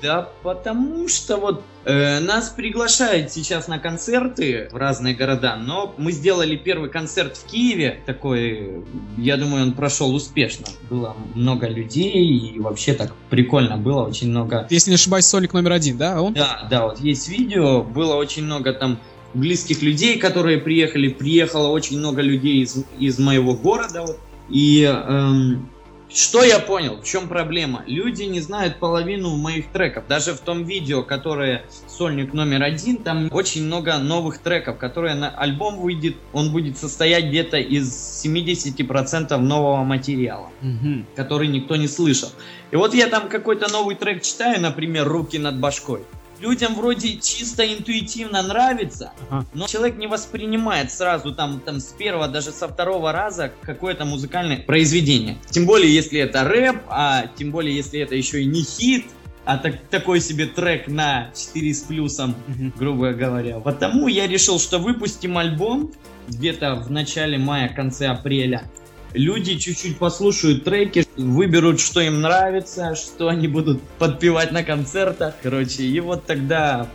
Да 0.02 0.30
потому 0.42 1.09
что 1.09 1.37
вот 1.37 1.62
э, 1.85 2.21
нас 2.21 2.50
приглашают 2.50 3.30
сейчас 3.30 3.69
на 3.69 3.78
концерты 3.78 4.69
в 4.73 4.76
разные 4.76 5.14
города, 5.14 5.57
но 5.57 5.95
мы 5.99 6.12
сделали 6.12 6.57
первый 6.57 6.90
концерт 6.90 7.37
в 7.37 7.47
Киеве, 7.47 8.00
такой, 8.07 8.85
я 9.19 9.37
думаю, 9.37 9.64
он 9.64 9.73
прошел 9.73 10.14
успешно. 10.14 10.66
Было 10.88 11.16
много 11.35 11.69
людей 11.69 12.26
и 12.26 12.59
вообще 12.59 12.95
так 12.95 13.14
прикольно 13.28 13.76
было, 13.76 14.02
очень 14.02 14.30
много... 14.30 14.66
Если 14.71 14.90
не 14.90 14.97
ошибаюсь, 14.97 15.26
Солик 15.26 15.52
номер 15.52 15.73
один, 15.73 15.99
да? 15.99 16.21
Он? 16.21 16.33
Да, 16.35 16.66
да, 16.71 16.85
вот 16.85 17.00
есть 17.00 17.28
видео, 17.28 17.83
было 17.83 18.14
очень 18.16 18.45
много 18.45 18.73
там 18.73 18.99
близких 19.35 19.83
людей, 19.83 20.19
которые 20.19 20.59
приехали, 20.59 21.09
приехало 21.09 21.69
очень 21.69 21.99
много 21.99 22.23
людей 22.23 22.62
из, 22.62 22.85
из 22.99 23.19
моего 23.19 23.54
города, 23.54 24.02
вот, 24.02 24.19
и... 24.49 24.83
Эм, 24.83 25.69
что 26.12 26.42
я 26.42 26.58
понял? 26.58 27.00
В 27.00 27.04
чем 27.04 27.28
проблема? 27.28 27.84
Люди 27.86 28.24
не 28.24 28.40
знают 28.40 28.78
половину 28.78 29.36
моих 29.36 29.68
треков. 29.68 30.04
Даже 30.08 30.32
в 30.32 30.40
том 30.40 30.64
видео, 30.64 31.02
которое 31.04 31.64
сольник 31.86 32.32
номер 32.32 32.64
один, 32.64 32.96
там 32.96 33.28
очень 33.32 33.64
много 33.64 33.96
новых 33.98 34.38
треков, 34.38 34.76
которые 34.78 35.14
на 35.14 35.30
альбом 35.30 35.76
выйдет, 35.78 36.16
он 36.32 36.50
будет 36.50 36.78
состоять 36.78 37.26
где-то 37.26 37.58
из 37.58 38.24
70% 38.24 39.36
нового 39.36 39.84
материала, 39.84 40.50
угу. 40.62 41.04
который 41.14 41.46
никто 41.46 41.76
не 41.76 41.86
слышал. 41.86 42.30
И 42.72 42.76
вот 42.76 42.92
я 42.92 43.06
там 43.06 43.28
какой-то 43.28 43.70
новый 43.70 43.94
трек 43.94 44.22
читаю, 44.22 44.60
например, 44.60 45.06
«Руки 45.06 45.38
над 45.38 45.58
башкой» 45.58 46.00
людям 46.40 46.75
вроде 46.75 47.16
чисто 47.18 47.66
интуитивно 47.66 48.42
нравится, 48.42 49.12
ага. 49.28 49.47
но 49.54 49.66
человек 49.66 49.97
не 49.97 50.06
воспринимает 50.06 50.90
сразу 50.90 51.35
там, 51.35 51.61
там 51.61 51.80
с 51.80 51.92
первого, 51.92 52.28
даже 52.28 52.52
со 52.52 52.68
второго 52.68 53.12
раза 53.12 53.52
какое-то 53.62 54.04
музыкальное 54.04 54.59
произведение. 54.59 55.38
Тем 55.50 55.66
более, 55.66 55.94
если 55.94 56.20
это 56.20 56.44
рэп, 56.44 56.82
а 56.88 57.26
тем 57.37 57.50
более, 57.50 57.76
если 57.76 58.00
это 58.00 58.14
еще 58.14 58.42
и 58.42 58.47
не 58.47 58.62
хит, 58.62 59.06
а 59.44 59.56
так, 59.56 59.80
такой 59.88 60.20
себе 60.20 60.47
трек 60.47 60.87
на 60.87 61.30
4 61.35 61.75
с 61.75 61.82
плюсом, 61.82 62.35
грубо 62.76 63.12
говоря. 63.12 63.59
Потому 63.59 64.06
я 64.06 64.26
решил, 64.26 64.59
что 64.59 64.78
выпустим 64.78 65.38
альбом 65.38 65.92
где-то 66.28 66.76
в 66.76 66.90
начале 66.90 67.38
мая, 67.38 67.68
конце 67.68 68.06
апреля 68.06 68.70
люди 69.12 69.56
чуть-чуть 69.56 69.98
послушают 69.98 70.64
треки, 70.64 71.04
выберут, 71.16 71.80
что 71.80 72.00
им 72.00 72.20
нравится, 72.20 72.94
что 72.94 73.28
они 73.28 73.48
будут 73.48 73.80
подпевать 73.98 74.52
на 74.52 74.62
концертах, 74.62 75.34
короче, 75.42 75.82
и 75.84 76.00
вот 76.00 76.24
тогда 76.26 76.88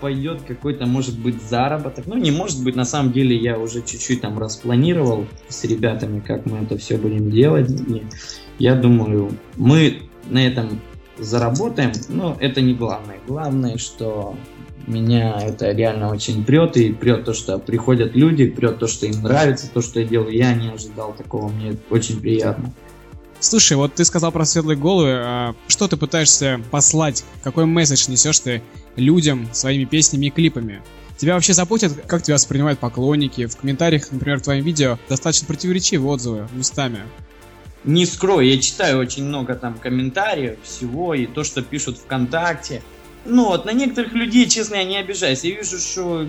пойдет 0.00 0.42
какой-то, 0.42 0.84
может 0.84 1.16
быть, 1.16 1.40
заработок. 1.40 2.06
Ну, 2.06 2.16
не 2.16 2.32
может 2.32 2.62
быть, 2.64 2.74
на 2.74 2.84
самом 2.84 3.12
деле 3.12 3.36
я 3.36 3.56
уже 3.56 3.82
чуть-чуть 3.82 4.20
там 4.20 4.36
распланировал 4.38 5.26
с 5.48 5.62
ребятами, 5.64 6.18
как 6.18 6.44
мы 6.44 6.58
это 6.58 6.76
все 6.76 6.98
будем 6.98 7.30
делать. 7.30 7.70
И 7.70 8.02
я 8.58 8.74
думаю, 8.74 9.30
мы 9.56 10.02
на 10.28 10.44
этом 10.44 10.80
заработаем, 11.18 11.92
но 12.08 12.36
это 12.40 12.60
не 12.60 12.74
главное. 12.74 13.18
Главное, 13.26 13.78
что 13.78 14.36
меня 14.86 15.38
это 15.40 15.72
реально 15.72 16.10
очень 16.10 16.44
прет, 16.44 16.76
и 16.76 16.92
прет 16.92 17.24
то, 17.24 17.34
что 17.34 17.58
приходят 17.58 18.14
люди, 18.14 18.46
прет 18.46 18.78
то, 18.78 18.86
что 18.86 19.06
им 19.06 19.22
нравится, 19.22 19.70
то, 19.72 19.80
что 19.80 20.00
я 20.00 20.06
делаю. 20.06 20.34
Я 20.34 20.54
не 20.54 20.68
ожидал 20.70 21.12
такого, 21.12 21.48
мне 21.48 21.76
очень 21.90 22.20
приятно. 22.20 22.72
Слушай, 23.40 23.76
вот 23.76 23.94
ты 23.94 24.04
сказал 24.04 24.30
про 24.30 24.44
светлые 24.44 24.78
головы, 24.78 25.14
а 25.14 25.54
что 25.66 25.88
ты 25.88 25.96
пытаешься 25.96 26.60
послать, 26.70 27.24
какой 27.42 27.66
месседж 27.66 28.08
несешь 28.08 28.38
ты 28.38 28.62
людям 28.94 29.48
своими 29.52 29.84
песнями 29.84 30.26
и 30.26 30.30
клипами? 30.30 30.80
Тебя 31.16 31.34
вообще 31.34 31.52
заботит, 31.52 31.92
как 32.06 32.22
тебя 32.22 32.34
воспринимают 32.34 32.78
поклонники? 32.78 33.46
В 33.46 33.56
комментариях, 33.56 34.10
например, 34.10 34.40
к 34.40 34.44
твоим 34.44 34.64
видео 34.64 34.98
достаточно 35.08 35.46
противоречивые 35.46 36.08
отзывы 36.08 36.48
местами. 36.52 37.00
Не 37.84 38.06
скрою, 38.06 38.48
я 38.48 38.60
читаю 38.60 38.98
очень 38.98 39.24
много 39.24 39.54
там 39.54 39.74
комментариев 39.74 40.58
всего, 40.62 41.14
и 41.14 41.26
то, 41.26 41.42
что 41.42 41.62
пишут 41.62 41.98
ВКонтакте. 41.98 42.82
Ну 43.24 43.46
вот, 43.46 43.64
на 43.64 43.72
некоторых 43.72 44.12
людей, 44.12 44.48
честно, 44.48 44.76
я 44.76 44.84
не 44.84 44.96
обижаюсь. 44.96 45.44
Я 45.44 45.56
вижу, 45.56 45.78
что 45.78 46.26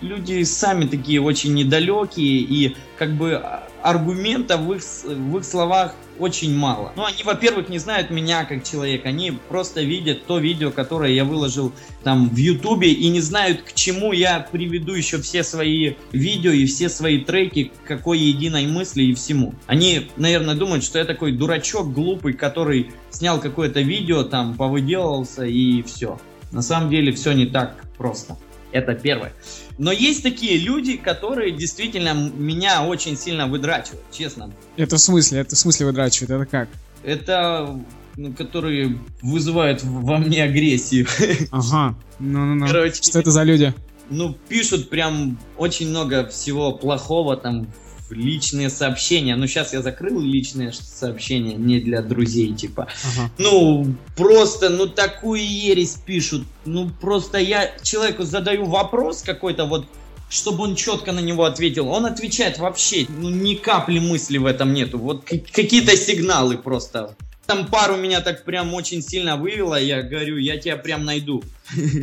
люди 0.00 0.42
сами 0.44 0.86
такие 0.86 1.20
очень 1.20 1.54
недалекие, 1.54 2.40
и 2.40 2.76
как 2.98 3.16
бы 3.16 3.42
аргументов 3.82 4.62
в 4.62 4.72
их, 4.72 4.82
в 5.04 5.38
их 5.38 5.44
словах 5.44 5.94
очень 6.18 6.56
мало. 6.56 6.92
Ну, 6.96 7.04
они, 7.04 7.22
во-первых, 7.22 7.68
не 7.68 7.78
знают 7.78 8.10
меня 8.10 8.44
как 8.44 8.64
человека, 8.64 9.10
они 9.10 9.32
просто 9.48 9.82
видят 9.82 10.26
то 10.26 10.38
видео, 10.38 10.70
которое 10.70 11.12
я 11.12 11.24
выложил 11.24 11.72
там 12.02 12.28
в 12.28 12.36
Ютубе, 12.36 12.90
и 12.90 13.08
не 13.08 13.20
знают, 13.20 13.62
к 13.62 13.72
чему 13.74 14.12
я 14.12 14.40
приведу 14.50 14.94
еще 14.94 15.20
все 15.20 15.44
свои 15.44 15.94
видео 16.12 16.50
и 16.52 16.66
все 16.66 16.88
свои 16.88 17.20
треки, 17.20 17.64
к 17.64 17.86
какой 17.86 18.18
единой 18.18 18.66
мысли 18.66 19.04
и 19.04 19.14
всему. 19.14 19.54
Они, 19.66 20.08
наверное, 20.16 20.54
думают, 20.54 20.84
что 20.84 20.98
я 20.98 21.04
такой 21.04 21.32
дурачок 21.32 21.92
глупый, 21.92 22.32
который 22.32 22.90
снял 23.10 23.40
какое-то 23.40 23.80
видео, 23.80 24.24
там, 24.24 24.56
повыделался 24.56 25.44
и 25.44 25.82
все. 25.82 26.18
На 26.50 26.62
самом 26.62 26.90
деле 26.90 27.12
все 27.12 27.32
не 27.32 27.46
так 27.46 27.84
просто. 27.98 28.36
Это 28.72 28.94
первое. 28.94 29.32
Но 29.78 29.92
есть 29.92 30.22
такие 30.22 30.58
люди, 30.58 30.96
которые 30.96 31.52
действительно 31.52 32.12
меня 32.14 32.84
очень 32.84 33.16
сильно 33.16 33.46
выдрачивают, 33.46 34.02
честно. 34.10 34.52
Это 34.76 34.96
в 34.96 35.00
смысле? 35.00 35.40
Это 35.40 35.54
в 35.54 35.58
смысле 35.58 35.86
выдрачивают? 35.86 36.30
Это 36.30 36.46
как? 36.46 36.68
Это 37.02 37.78
ну, 38.16 38.32
которые 38.32 38.98
вызывают 39.22 39.82
во 39.82 40.18
мне 40.18 40.42
агрессию. 40.42 41.06
Ага. 41.50 41.94
Ну-ну-ну. 42.18 42.66
Короче, 42.66 43.02
что 43.02 43.18
это 43.18 43.30
за 43.30 43.42
люди? 43.42 43.74
Ну, 44.08 44.36
пишут 44.48 44.88
прям 44.88 45.38
очень 45.58 45.90
много 45.90 46.26
всего 46.26 46.72
плохого 46.72 47.36
там 47.36 47.66
личные 48.10 48.70
сообщения. 48.70 49.36
Ну, 49.36 49.46
сейчас 49.46 49.72
я 49.72 49.82
закрыл 49.82 50.20
личные 50.20 50.72
сообщения, 50.72 51.54
не 51.54 51.80
для 51.80 52.02
друзей, 52.02 52.54
типа. 52.54 52.88
Ага. 53.04 53.30
Ну, 53.38 53.94
просто, 54.16 54.70
ну, 54.70 54.86
такую 54.86 55.46
ересь 55.46 55.94
пишут. 55.94 56.44
Ну, 56.64 56.90
просто 57.00 57.38
я 57.38 57.72
человеку 57.82 58.24
задаю 58.24 58.66
вопрос 58.66 59.22
какой-то 59.22 59.66
вот 59.66 59.86
чтобы 60.28 60.64
он 60.64 60.74
четко 60.74 61.12
на 61.12 61.20
него 61.20 61.44
ответил. 61.44 61.88
Он 61.88 62.04
отвечает 62.04 62.58
вообще, 62.58 63.06
ну, 63.08 63.30
ни 63.30 63.54
капли 63.54 64.00
мысли 64.00 64.38
в 64.38 64.46
этом 64.46 64.72
нету. 64.72 64.98
Вот 64.98 65.24
какие-то 65.24 65.96
сигналы 65.96 66.58
просто 66.58 67.14
там 67.46 67.66
пару 67.66 67.96
меня 67.96 68.20
так 68.20 68.44
прям 68.44 68.74
очень 68.74 69.02
сильно 69.02 69.36
вывело, 69.36 69.80
я 69.80 70.02
говорю, 70.02 70.36
я 70.36 70.58
тебя 70.58 70.76
прям 70.76 71.04
найду. 71.04 71.42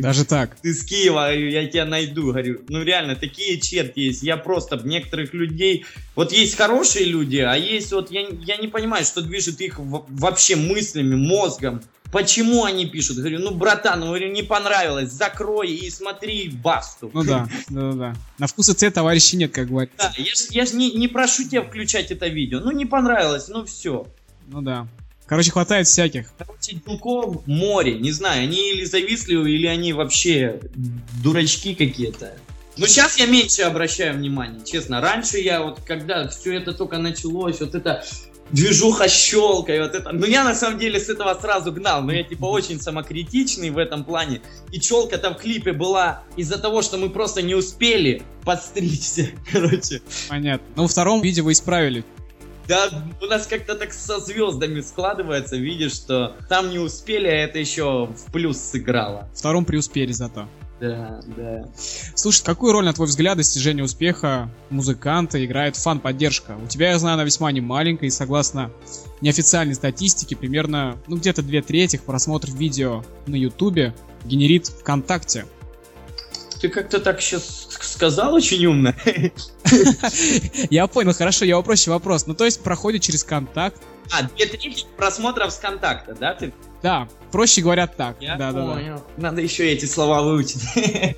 Даже 0.00 0.24
так? 0.24 0.56
Ты 0.60 0.74
с 0.74 0.84
Киева, 0.84 1.32
я 1.32 1.66
тебя 1.66 1.84
найду, 1.84 2.26
говорю. 2.26 2.62
Ну 2.68 2.82
реально, 2.82 3.16
такие 3.16 3.60
черти 3.60 4.00
есть. 4.00 4.22
Я 4.22 4.36
просто 4.36 4.80
некоторых 4.84 5.34
людей... 5.34 5.84
Вот 6.14 6.32
есть 6.32 6.56
хорошие 6.56 7.06
люди, 7.06 7.38
а 7.38 7.54
есть 7.54 7.92
вот... 7.92 8.10
Я, 8.10 8.26
я 8.40 8.56
не 8.56 8.68
понимаю, 8.68 9.04
что 9.04 9.22
движет 9.22 9.60
их 9.60 9.76
вообще 9.78 10.56
мыслями, 10.56 11.14
мозгом. 11.14 11.82
Почему 12.12 12.64
они 12.64 12.86
пишут? 12.86 13.16
Говорю, 13.16 13.40
ну, 13.40 13.50
братан, 13.50 13.98
ну, 13.98 14.06
говорю, 14.06 14.30
не 14.30 14.44
понравилось, 14.44 15.10
закрой 15.10 15.72
и 15.72 15.90
смотри 15.90 16.48
басту. 16.48 17.10
Ну 17.12 17.24
да, 17.24 17.48
да, 17.68 17.92
да. 17.92 18.16
На 18.38 18.46
вкус 18.46 18.68
и 18.68 18.72
цвет 18.72 18.94
товарищей 18.94 19.36
нет, 19.36 19.52
как 19.52 19.66
говорится. 19.66 19.96
Да, 19.98 20.12
я 20.16 20.32
ж, 20.32 20.38
я 20.50 20.64
ж 20.64 20.74
не, 20.74 20.92
не 20.92 21.08
прошу 21.08 21.42
тебя 21.42 21.62
включать 21.62 22.12
это 22.12 22.28
видео. 22.28 22.60
Ну, 22.60 22.70
не 22.70 22.86
понравилось, 22.86 23.48
ну 23.48 23.64
все. 23.64 24.06
Ну 24.46 24.62
да. 24.62 24.86
Короче, 25.26 25.50
хватает 25.50 25.86
всяких. 25.86 26.32
Короче, 26.36 26.76
дюков 26.86 27.46
море, 27.46 27.98
не 27.98 28.12
знаю, 28.12 28.42
они 28.42 28.72
или 28.72 28.84
завистливые, 28.84 29.56
или 29.56 29.66
они 29.66 29.92
вообще 29.92 30.60
дурачки 31.22 31.74
какие-то. 31.74 32.34
Ну, 32.76 32.86
сейчас 32.86 33.16
я 33.18 33.26
меньше 33.26 33.62
обращаю 33.62 34.16
внимание, 34.16 34.60
честно. 34.64 35.00
Раньше 35.00 35.38
я 35.38 35.62
вот, 35.62 35.80
когда 35.86 36.28
все 36.28 36.54
это 36.54 36.72
только 36.72 36.98
началось, 36.98 37.60
вот 37.60 37.74
это 37.74 38.04
движуха 38.50 39.08
щелкай, 39.08 39.80
вот 39.80 39.94
это. 39.94 40.12
Ну, 40.12 40.26
я 40.26 40.44
на 40.44 40.54
самом 40.54 40.78
деле 40.78 41.00
с 41.00 41.08
этого 41.08 41.38
сразу 41.40 41.72
гнал, 41.72 42.02
но 42.02 42.12
я 42.12 42.22
типа 42.24 42.46
очень 42.46 42.80
самокритичный 42.80 43.70
в 43.70 43.78
этом 43.78 44.04
плане. 44.04 44.42
И 44.72 44.80
челка 44.80 45.18
там 45.18 45.34
в 45.34 45.38
клипе 45.38 45.72
была 45.72 46.24
из-за 46.36 46.58
того, 46.58 46.82
что 46.82 46.96
мы 46.96 47.10
просто 47.10 47.42
не 47.42 47.54
успели 47.54 48.22
подстричься, 48.44 49.28
короче. 49.52 50.02
Понятно. 50.28 50.66
Ну, 50.76 50.82
во 50.82 50.88
втором 50.88 51.22
видео 51.22 51.44
вы 51.44 51.52
исправили. 51.52 52.04
Да, 52.66 52.90
у 53.20 53.26
нас 53.26 53.46
как-то 53.46 53.74
так 53.74 53.92
со 53.92 54.18
звездами 54.20 54.80
складывается, 54.80 55.56
видишь, 55.56 55.92
что 55.92 56.36
там 56.48 56.70
не 56.70 56.78
успели, 56.78 57.26
а 57.26 57.34
это 57.34 57.58
еще 57.58 58.06
в 58.06 58.32
плюс 58.32 58.58
сыграло. 58.58 59.28
Втором 59.34 59.64
преуспели 59.64 60.12
зато. 60.12 60.48
Да, 60.80 61.20
да. 61.36 61.68
Слушай, 62.14 62.44
какую 62.44 62.72
роль, 62.72 62.84
на 62.84 62.92
твой 62.92 63.06
взгляд, 63.06 63.36
достижение 63.36 63.84
успеха 63.84 64.50
музыканта 64.70 65.44
играет 65.44 65.76
фан-поддержка? 65.76 66.56
У 66.62 66.66
тебя, 66.66 66.90
я 66.90 66.98
знаю, 66.98 67.14
она 67.14 67.24
весьма 67.24 67.52
немаленькая, 67.52 68.08
и 68.08 68.10
согласно 68.10 68.70
неофициальной 69.20 69.74
статистике, 69.74 70.36
примерно, 70.36 70.98
ну, 71.06 71.16
где-то 71.16 71.42
две 71.42 71.62
трети 71.62 71.96
просмотров 71.96 72.54
видео 72.54 73.04
на 73.26 73.36
Ютубе 73.36 73.94
генерит 74.24 74.66
ВКонтакте. 74.66 75.46
Ты 76.60 76.68
как-то 76.68 76.98
так 76.98 77.20
сейчас 77.20 77.68
сказал 77.70 78.34
очень 78.34 78.66
умно. 78.66 78.94
Я 80.70 80.86
понял, 80.86 81.12
хорошо, 81.12 81.44
я 81.44 81.56
попроще 81.56 81.92
вопрос. 81.92 82.26
Ну, 82.26 82.34
то 82.34 82.44
есть 82.44 82.62
проходит 82.62 83.02
через 83.02 83.24
контакт. 83.24 83.80
А, 84.12 84.22
две 84.22 84.46
трети 84.46 84.84
просмотров 84.96 85.52
с 85.52 85.58
контакта, 85.58 86.14
да? 86.14 86.34
Ты 86.34 86.52
да, 86.84 87.08
проще 87.32 87.62
говорят 87.62 87.96
так. 87.96 88.16
Я 88.20 88.36
да, 88.36 88.52
понял. 88.52 88.96
Да, 88.96 89.02
да. 89.16 89.22
Надо 89.30 89.40
еще 89.40 89.66
эти 89.72 89.86
слова 89.86 90.20
выучить. 90.20 90.60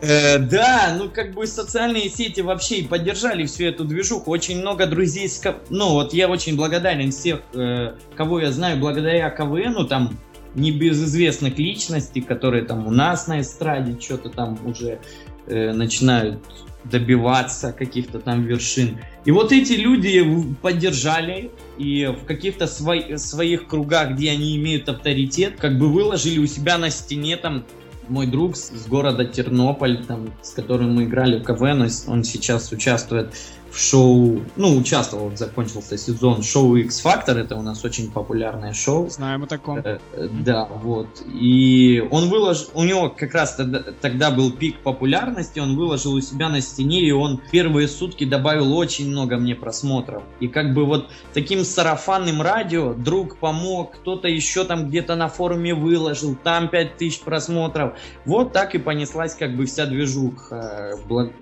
э, 0.00 0.38
да, 0.38 0.94
ну 0.96 1.10
как 1.10 1.34
бы 1.34 1.48
социальные 1.48 2.08
сети 2.08 2.42
вообще 2.42 2.76
и 2.76 2.86
поддержали 2.86 3.44
всю 3.44 3.64
эту 3.64 3.84
движуху. 3.84 4.30
Очень 4.30 4.60
много 4.60 4.86
друзей, 4.86 5.28
с... 5.28 5.42
ну 5.68 5.88
вот 5.94 6.14
я 6.14 6.28
очень 6.28 6.54
благодарен 6.54 7.10
всех, 7.10 7.40
э, 7.54 7.96
кого 8.16 8.38
я 8.38 8.52
знаю 8.52 8.78
благодаря 8.78 9.30
КВНу, 9.30 9.84
там 9.84 10.16
небезызвестных 10.54 11.58
личностей, 11.58 12.20
которые 12.20 12.64
там 12.64 12.86
у 12.86 12.92
нас 12.92 13.26
на 13.26 13.40
эстраде 13.40 13.98
что-то 14.00 14.30
там 14.30 14.64
уже 14.64 15.00
э, 15.46 15.72
начинают 15.72 16.38
добиваться 16.84 17.72
каких-то 17.72 18.18
там 18.18 18.42
вершин. 18.42 18.98
И 19.24 19.30
вот 19.30 19.52
эти 19.52 19.74
люди 19.74 20.24
поддержали 20.62 21.50
и 21.78 22.06
в 22.06 22.26
каких-то 22.26 22.66
свой, 22.66 23.18
своих 23.18 23.68
кругах, 23.68 24.12
где 24.12 24.30
они 24.30 24.56
имеют 24.56 24.88
авторитет, 24.88 25.54
как 25.58 25.78
бы 25.78 25.88
выложили 25.88 26.38
у 26.38 26.46
себя 26.46 26.78
на 26.78 26.90
стене 26.90 27.36
там 27.36 27.64
мой 28.08 28.26
друг 28.26 28.56
с 28.56 28.86
города 28.88 29.24
Тернополь, 29.24 30.04
там, 30.04 30.30
с 30.42 30.50
которым 30.50 30.96
мы 30.96 31.04
играли 31.04 31.38
в 31.38 31.44
КВН, 31.44 31.88
он 32.08 32.24
сейчас 32.24 32.72
участвует 32.72 33.32
в 33.72 33.78
шоу, 33.78 34.42
ну, 34.56 34.76
участвовал, 34.76 35.34
закончился 35.34 35.96
сезон 35.96 36.42
шоу 36.42 36.76
X 36.76 37.02
Factor, 37.04 37.38
это 37.38 37.56
у 37.56 37.62
нас 37.62 37.82
очень 37.84 38.10
популярное 38.10 38.74
шоу. 38.74 39.08
Знаем 39.08 39.44
о 39.44 39.46
таком. 39.46 39.78
Э, 39.78 39.98
да, 40.12 40.66
вот. 40.66 41.08
И 41.26 42.06
он 42.10 42.28
выложил, 42.28 42.68
у 42.74 42.84
него 42.84 43.08
как 43.08 43.34
раз 43.34 43.54
тогда, 43.54 43.82
тогда 44.00 44.30
был 44.30 44.52
пик 44.52 44.78
популярности, 44.80 45.58
он 45.58 45.76
выложил 45.76 46.12
у 46.12 46.20
себя 46.20 46.50
на 46.50 46.60
стене, 46.60 47.00
и 47.00 47.12
он 47.12 47.40
первые 47.50 47.88
сутки 47.88 48.24
добавил 48.24 48.76
очень 48.76 49.08
много 49.08 49.38
мне 49.38 49.54
просмотров. 49.54 50.22
И 50.40 50.48
как 50.48 50.74
бы 50.74 50.84
вот 50.84 51.08
таким 51.32 51.64
сарафанным 51.64 52.42
радио 52.42 52.92
друг 52.92 53.38
помог, 53.38 53.92
кто-то 53.92 54.28
еще 54.28 54.64
там 54.64 54.88
где-то 54.88 55.16
на 55.16 55.28
форуме 55.28 55.74
выложил, 55.74 56.36
там 56.36 56.68
5000 56.68 57.20
просмотров. 57.20 57.94
Вот 58.26 58.52
так 58.52 58.74
и 58.74 58.78
понеслась 58.78 59.34
как 59.34 59.56
бы 59.56 59.64
вся 59.64 59.86
движуха. 59.86 60.98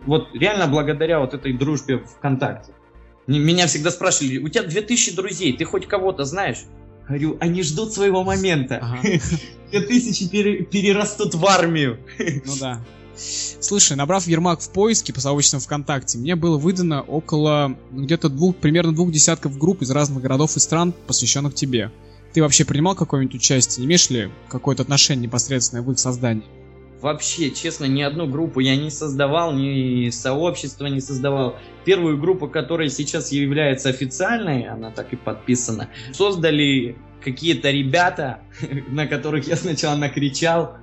Вот 0.06 0.28
реально 0.34 0.68
благодаря 0.68 1.18
вот 1.18 1.34
этой 1.34 1.52
дружбе 1.52 1.98
в 1.98 2.19
ВКонтакте. 2.20 2.72
Меня 3.26 3.66
всегда 3.66 3.90
спрашивали, 3.90 4.38
у 4.38 4.48
тебя 4.48 4.64
2000 4.64 5.16
друзей, 5.16 5.56
ты 5.56 5.64
хоть 5.64 5.86
кого-то 5.86 6.24
знаешь? 6.24 6.58
Говорю, 7.08 7.36
они 7.40 7.62
ждут 7.62 7.92
своего 7.92 8.22
момента. 8.22 8.78
Ага. 8.80 9.00
2000 9.72 10.28
пере, 10.28 10.62
перерастут 10.64 11.34
в 11.34 11.44
армию. 11.46 11.98
Ну 12.18 12.52
да. 12.60 12.80
Слушай, 13.60 13.96
набрав 13.96 14.26
Ермак 14.26 14.60
в 14.60 14.70
поиске 14.70 15.12
по 15.12 15.20
сообществам 15.20 15.60
ВКонтакте, 15.60 16.18
мне 16.18 16.36
было 16.36 16.56
выдано 16.56 17.02
около 17.02 17.76
ну, 17.90 18.04
где-то 18.04 18.28
двух, 18.28 18.56
примерно 18.56 18.94
двух 18.94 19.12
десятков 19.12 19.58
групп 19.58 19.82
из 19.82 19.90
разных 19.90 20.22
городов 20.22 20.56
и 20.56 20.60
стран, 20.60 20.94
посвященных 21.06 21.54
тебе. 21.54 21.90
Ты 22.32 22.42
вообще 22.42 22.64
принимал 22.64 22.94
какое-нибудь 22.94 23.34
участие? 23.34 23.86
Имеешь 23.86 24.08
ли 24.10 24.30
какое-то 24.48 24.82
отношение 24.82 25.26
непосредственное 25.26 25.82
в 25.82 25.90
их 25.90 25.98
создании? 25.98 26.44
Вообще, 27.00 27.50
честно, 27.50 27.84
ни 27.86 28.02
одну 28.02 28.26
группу 28.26 28.60
я 28.60 28.76
не 28.76 28.90
создавал, 28.90 29.52
ни 29.52 30.10
сообщество 30.10 30.86
не 30.86 31.00
создавал. 31.00 31.56
Первую 31.84 32.18
группу, 32.18 32.48
которая 32.48 32.88
сейчас 32.88 33.32
является 33.32 33.88
официальной, 33.88 34.66
она 34.68 34.90
так 34.90 35.12
и 35.12 35.16
подписана, 35.16 35.88
создали 36.12 36.96
какие-то 37.22 37.70
ребята, 37.70 38.40
на 38.88 39.06
которых 39.06 39.46
я 39.46 39.56
сначала 39.56 39.96
накричал. 39.96 40.76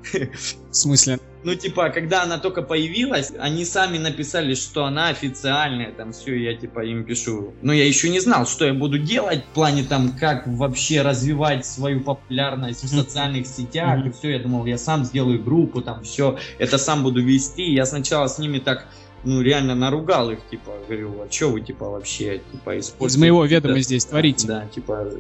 В 0.70 0.76
смысле? 0.76 1.20
Ну, 1.44 1.56
типа, 1.56 1.90
когда 1.90 2.24
она 2.24 2.40
только 2.40 2.62
появилась, 2.62 3.32
они 3.40 3.64
сами 3.64 3.98
написали, 3.98 4.54
что 4.54 4.86
она 4.86 5.10
официальная, 5.10 5.92
там, 5.92 6.12
все, 6.12 6.36
я, 6.36 6.56
типа, 6.56 6.84
им 6.84 7.04
пишу. 7.04 7.54
Но 7.62 7.74
я 7.74 7.86
еще 7.86 8.10
не 8.10 8.20
знал, 8.20 8.48
что 8.48 8.66
я 8.66 8.74
буду 8.74 8.98
делать 8.98 9.44
в 9.46 9.54
плане, 9.54 9.84
там, 9.84 10.14
как 10.18 10.48
вообще 10.48 11.02
развивать 11.04 11.66
свою 11.66 12.02
популярность 12.02 12.84
в 12.84 12.88
социальных 12.88 13.48
сетях, 13.48 14.06
и 14.06 14.12
все, 14.12 14.32
я 14.32 14.40
думал, 14.40 14.66
я 14.66 14.78
сам 14.78 15.06
сделаю 15.06 15.42
группу, 15.42 15.82
там, 15.82 16.04
все, 16.04 16.38
это 16.58 16.78
сам 16.78 17.04
буду 17.04 17.22
вести. 17.22 17.72
Я 17.72 17.86
сначала 17.86 18.28
с 18.28 18.40
ними 18.40 18.60
так 18.60 18.88
ну, 19.24 19.42
реально 19.42 19.76
наругал 19.76 20.32
их, 20.32 20.40
типа, 20.50 20.72
говорю, 20.88 21.22
а 21.22 21.32
что 21.32 21.50
вы, 21.50 21.62
типа, 21.62 21.90
вообще, 21.90 22.42
типа, 22.52 22.80
используете? 22.80 23.16
Из 23.16 23.18
моего 23.20 23.46
ведома 23.46 23.76
да, 23.76 23.82
здесь 23.82 24.06
творите. 24.06 24.48
Да, 24.48 24.66
типа, 24.68 25.12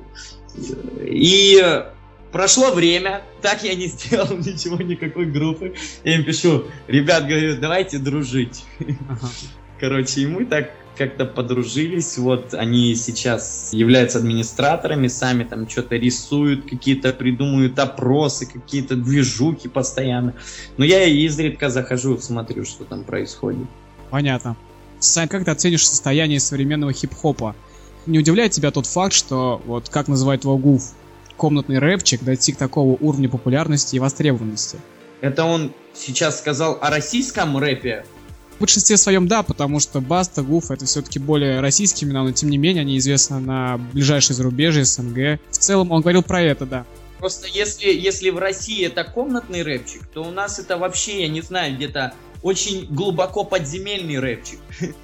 и 1.01 1.83
прошло 2.37 2.71
время, 2.71 3.23
так 3.41 3.63
я 3.63 3.73
не 3.73 3.87
сделал 3.87 4.37
ничего, 4.37 4.77
никакой 4.77 5.25
группы. 5.25 5.73
Я 6.03 6.17
им 6.17 6.23
пишу, 6.23 6.65
ребят, 6.87 7.25
говорю, 7.25 7.57
давайте 7.59 7.97
дружить. 7.97 8.63
Ага. 9.09 9.29
Короче, 9.79 10.21
и 10.21 10.27
мы 10.27 10.45
так 10.45 10.71
как-то 10.95 11.25
подружились, 11.25 12.15
вот 12.19 12.53
они 12.53 12.93
сейчас 12.95 13.69
являются 13.71 14.19
администраторами, 14.19 15.07
сами 15.07 15.45
там 15.45 15.67
что-то 15.67 15.95
рисуют, 15.95 16.69
какие-то 16.69 17.11
придумывают 17.11 17.79
опросы, 17.79 18.45
какие-то 18.45 18.95
движухи 18.95 19.67
постоянно. 19.67 20.35
Но 20.77 20.85
я 20.85 21.05
изредка 21.05 21.69
захожу, 21.69 22.19
смотрю, 22.19 22.65
что 22.65 22.83
там 22.83 23.03
происходит. 23.03 23.67
Понятно. 24.11 24.55
Сань, 24.99 25.27
как 25.27 25.43
ты 25.43 25.49
оценишь 25.49 25.87
состояние 25.87 26.39
современного 26.39 26.93
хип-хопа? 26.93 27.55
Не 28.05 28.19
удивляет 28.19 28.51
тебя 28.51 28.69
тот 28.69 28.85
факт, 28.85 29.13
что, 29.13 29.59
вот 29.65 29.89
как 29.89 30.07
называет 30.07 30.43
его 30.43 30.57
Гуф, 30.57 30.93
комнатный 31.37 31.79
рэпчик 31.79 32.23
достиг 32.23 32.57
такого 32.57 32.97
уровня 32.99 33.29
популярности 33.29 33.95
и 33.95 33.99
востребованности? 33.99 34.79
Это 35.21 35.45
он 35.45 35.73
сейчас 35.93 36.39
сказал 36.39 36.77
о 36.81 36.89
российском 36.89 37.57
рэпе? 37.57 38.05
В 38.57 38.59
большинстве 38.59 38.97
своем 38.97 39.27
да, 39.27 39.43
потому 39.43 39.79
что 39.79 40.01
Баста, 40.01 40.41
Гуф 40.41 40.71
это 40.71 40.85
все-таки 40.85 41.19
более 41.19 41.59
российские 41.59 42.07
имена, 42.07 42.23
но 42.23 42.31
тем 42.31 42.49
не 42.49 42.57
менее 42.57 42.81
они 42.81 42.97
известны 42.97 43.39
на 43.39 43.77
ближайшей 43.77 44.35
зарубежье, 44.35 44.83
СНГ. 44.83 45.39
В 45.51 45.57
целом 45.57 45.91
он 45.91 46.01
говорил 46.01 46.23
про 46.23 46.41
это, 46.41 46.65
да. 46.65 46.85
Просто 47.19 47.47
если, 47.47 47.89
если 47.89 48.29
в 48.29 48.37
России 48.37 48.85
это 48.85 49.03
комнатный 49.03 49.63
рэпчик, 49.63 50.05
то 50.07 50.23
у 50.23 50.31
нас 50.31 50.59
это 50.59 50.77
вообще, 50.77 51.21
я 51.21 51.27
не 51.27 51.41
знаю, 51.41 51.75
где-то 51.75 52.13
очень 52.43 52.87
глубоко 52.89 53.43
подземельный 53.43 54.19
рэпчик. 54.19 54.59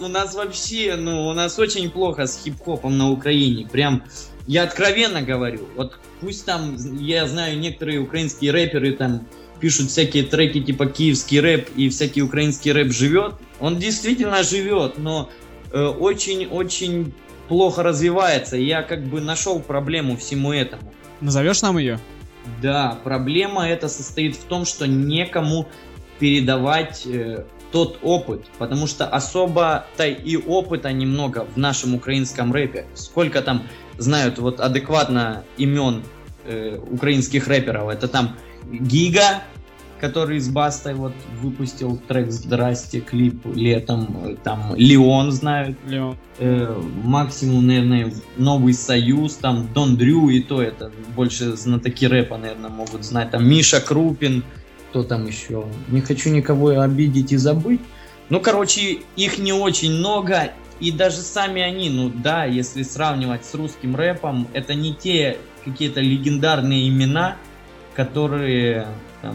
У 0.00 0.08
нас 0.08 0.34
вообще, 0.34 0.96
ну, 0.96 1.28
у 1.28 1.32
нас 1.32 1.58
очень 1.60 1.88
плохо 1.88 2.26
с 2.26 2.42
хип-хопом 2.42 2.98
на 2.98 3.10
Украине. 3.12 3.68
Прям, 3.70 4.02
я 4.46 4.64
откровенно 4.64 5.22
говорю, 5.22 5.68
вот 5.76 5.98
пусть 6.20 6.44
там, 6.44 6.76
я 6.98 7.26
знаю, 7.26 7.58
некоторые 7.58 8.00
украинские 8.00 8.52
рэперы 8.52 8.92
там 8.92 9.26
пишут 9.60 9.90
всякие 9.90 10.24
треки 10.24 10.60
типа 10.60 10.86
киевский 10.86 11.40
рэп 11.40 11.68
и 11.76 11.88
всякий 11.88 12.22
украинский 12.22 12.72
рэп 12.72 12.90
живет. 12.92 13.34
Он 13.60 13.78
действительно 13.78 14.42
живет, 14.42 14.98
но 14.98 15.30
очень-очень 15.72 17.08
э, 17.08 17.48
плохо 17.48 17.82
развивается. 17.82 18.56
Я 18.56 18.82
как 18.82 19.04
бы 19.04 19.20
нашел 19.20 19.60
проблему 19.60 20.16
всему 20.16 20.52
этому. 20.52 20.92
Назовешь 21.20 21.62
нам 21.62 21.78
ее? 21.78 22.00
Да, 22.60 22.98
проблема 23.04 23.68
эта 23.68 23.88
состоит 23.88 24.34
в 24.34 24.44
том, 24.44 24.64
что 24.64 24.88
некому 24.88 25.68
передавать 26.18 27.06
э, 27.06 27.44
тот 27.72 27.98
опыт, 28.02 28.44
потому 28.58 28.86
что 28.86 29.06
особо-то 29.06 30.06
и 30.06 30.36
опыта 30.36 30.92
немного 30.92 31.46
в 31.54 31.56
нашем 31.56 31.94
украинском 31.94 32.52
рэпе. 32.52 32.86
Сколько 32.94 33.42
там 33.42 33.62
знают 33.98 34.38
вот 34.38 34.60
адекватно 34.60 35.44
имен 35.56 36.02
э, 36.44 36.78
украинских 36.90 37.48
рэперов? 37.48 37.88
Это 37.88 38.08
там 38.08 38.36
Гига, 38.70 39.42
который 40.00 40.40
с 40.40 40.48
Бастой 40.48 40.94
вот 40.94 41.14
выпустил 41.40 41.96
трек 41.96 42.30
«Здрасте», 42.30 43.00
клип 43.00 43.46
летом, 43.54 44.36
там 44.42 44.74
Леон 44.76 45.30
знают, 45.30 45.78
Леон. 45.86 46.16
Э, 46.38 46.76
максимум, 47.04 47.68
наверное, 47.68 48.12
Новый 48.36 48.74
Союз, 48.74 49.34
там 49.36 49.68
Дон 49.72 49.96
Дрю 49.96 50.28
и 50.28 50.40
то 50.40 50.60
это 50.60 50.90
больше 51.14 51.56
знатоки 51.56 52.06
рэпа, 52.06 52.36
наверное, 52.36 52.70
могут 52.70 53.04
знать, 53.04 53.30
там 53.30 53.48
Миша 53.48 53.80
Крупин, 53.80 54.42
кто 54.92 55.02
там 55.02 55.26
еще, 55.26 55.64
не 55.88 56.02
хочу 56.02 56.28
никого 56.28 56.78
обидеть 56.78 57.32
и 57.32 57.38
забыть. 57.38 57.80
Ну, 58.28 58.40
короче, 58.40 58.98
их 59.16 59.38
не 59.38 59.54
очень 59.54 59.90
много, 59.90 60.52
и 60.80 60.92
даже 60.92 61.16
сами 61.16 61.62
они, 61.62 61.88
ну 61.88 62.10
да, 62.10 62.44
если 62.44 62.82
сравнивать 62.82 63.46
с 63.46 63.54
русским 63.54 63.96
рэпом, 63.96 64.48
это 64.52 64.74
не 64.74 64.94
те 64.94 65.38
какие-то 65.64 66.00
легендарные 66.00 66.88
имена, 66.88 67.38
которые 67.94 68.86
там 69.22 69.34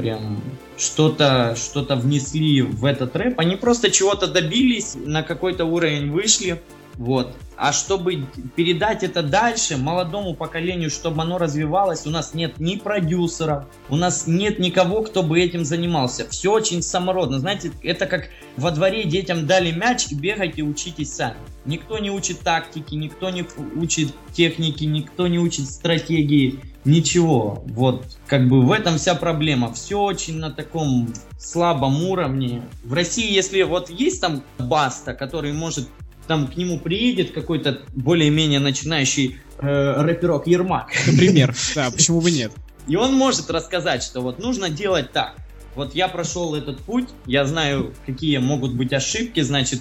прям 0.00 0.40
что-то 0.76 1.54
что-то 1.56 1.96
внесли 1.96 2.62
в 2.62 2.84
этот 2.84 3.14
рэп. 3.16 3.38
Они 3.38 3.56
просто 3.56 3.90
чего-то 3.90 4.26
добились, 4.26 4.94
на 4.94 5.22
какой-то 5.22 5.64
уровень 5.64 6.10
вышли. 6.10 6.60
Вот. 6.94 7.34
А 7.56 7.72
чтобы 7.72 8.26
передать 8.56 9.02
это 9.02 9.22
дальше 9.22 9.76
молодому 9.76 10.34
поколению, 10.34 10.90
чтобы 10.90 11.22
оно 11.22 11.38
развивалось, 11.38 12.06
у 12.06 12.10
нас 12.10 12.34
нет 12.34 12.58
ни 12.58 12.76
продюсеров, 12.76 13.64
у 13.88 13.96
нас 13.96 14.26
нет 14.26 14.58
никого, 14.58 15.02
кто 15.02 15.22
бы 15.22 15.40
этим 15.40 15.64
занимался. 15.64 16.26
Все 16.28 16.52
очень 16.52 16.82
самородно. 16.82 17.38
Знаете, 17.38 17.70
это 17.82 18.06
как 18.06 18.28
во 18.56 18.70
дворе 18.70 19.04
детям 19.04 19.46
дали 19.46 19.72
мяч, 19.72 20.10
бегайте, 20.10 20.62
учитесь 20.62 21.14
сами. 21.14 21.36
Никто 21.64 21.98
не 21.98 22.10
учит 22.10 22.40
тактики, 22.40 22.94
никто 22.94 23.30
не 23.30 23.44
учит 23.76 24.08
техники, 24.32 24.84
никто 24.84 25.26
не 25.26 25.38
учит 25.38 25.70
стратегии, 25.70 26.60
ничего. 26.84 27.62
Вот, 27.66 28.04
как 28.26 28.48
бы 28.48 28.62
в 28.62 28.72
этом 28.72 28.98
вся 28.98 29.14
проблема. 29.14 29.72
Все 29.72 30.00
очень 30.00 30.38
на 30.38 30.50
таком 30.50 31.12
слабом 31.38 32.04
уровне. 32.04 32.62
В 32.84 32.92
России, 32.92 33.32
если 33.32 33.62
вот 33.62 33.90
есть 33.90 34.20
там 34.20 34.42
Баста, 34.58 35.14
который 35.14 35.52
может 35.52 35.88
там 36.26 36.46
к 36.46 36.56
нему 36.56 36.78
приедет 36.78 37.32
какой-то 37.32 37.80
более-менее 37.94 38.60
начинающий 38.60 39.38
э, 39.58 40.02
рэперок 40.02 40.46
Ермак. 40.46 40.92
Например, 41.06 41.54
да, 41.74 41.90
почему 41.90 42.20
бы 42.20 42.30
нет? 42.30 42.52
И 42.86 42.96
он 42.96 43.14
может 43.14 43.50
рассказать, 43.50 44.02
что 44.02 44.20
вот 44.20 44.38
нужно 44.38 44.70
делать 44.70 45.12
так. 45.12 45.34
Вот 45.74 45.94
я 45.94 46.08
прошел 46.08 46.54
этот 46.54 46.80
путь, 46.80 47.08
я 47.26 47.44
знаю, 47.44 47.94
какие 48.06 48.38
могут 48.38 48.74
быть 48.74 48.92
ошибки, 48.92 49.40
значит, 49.40 49.80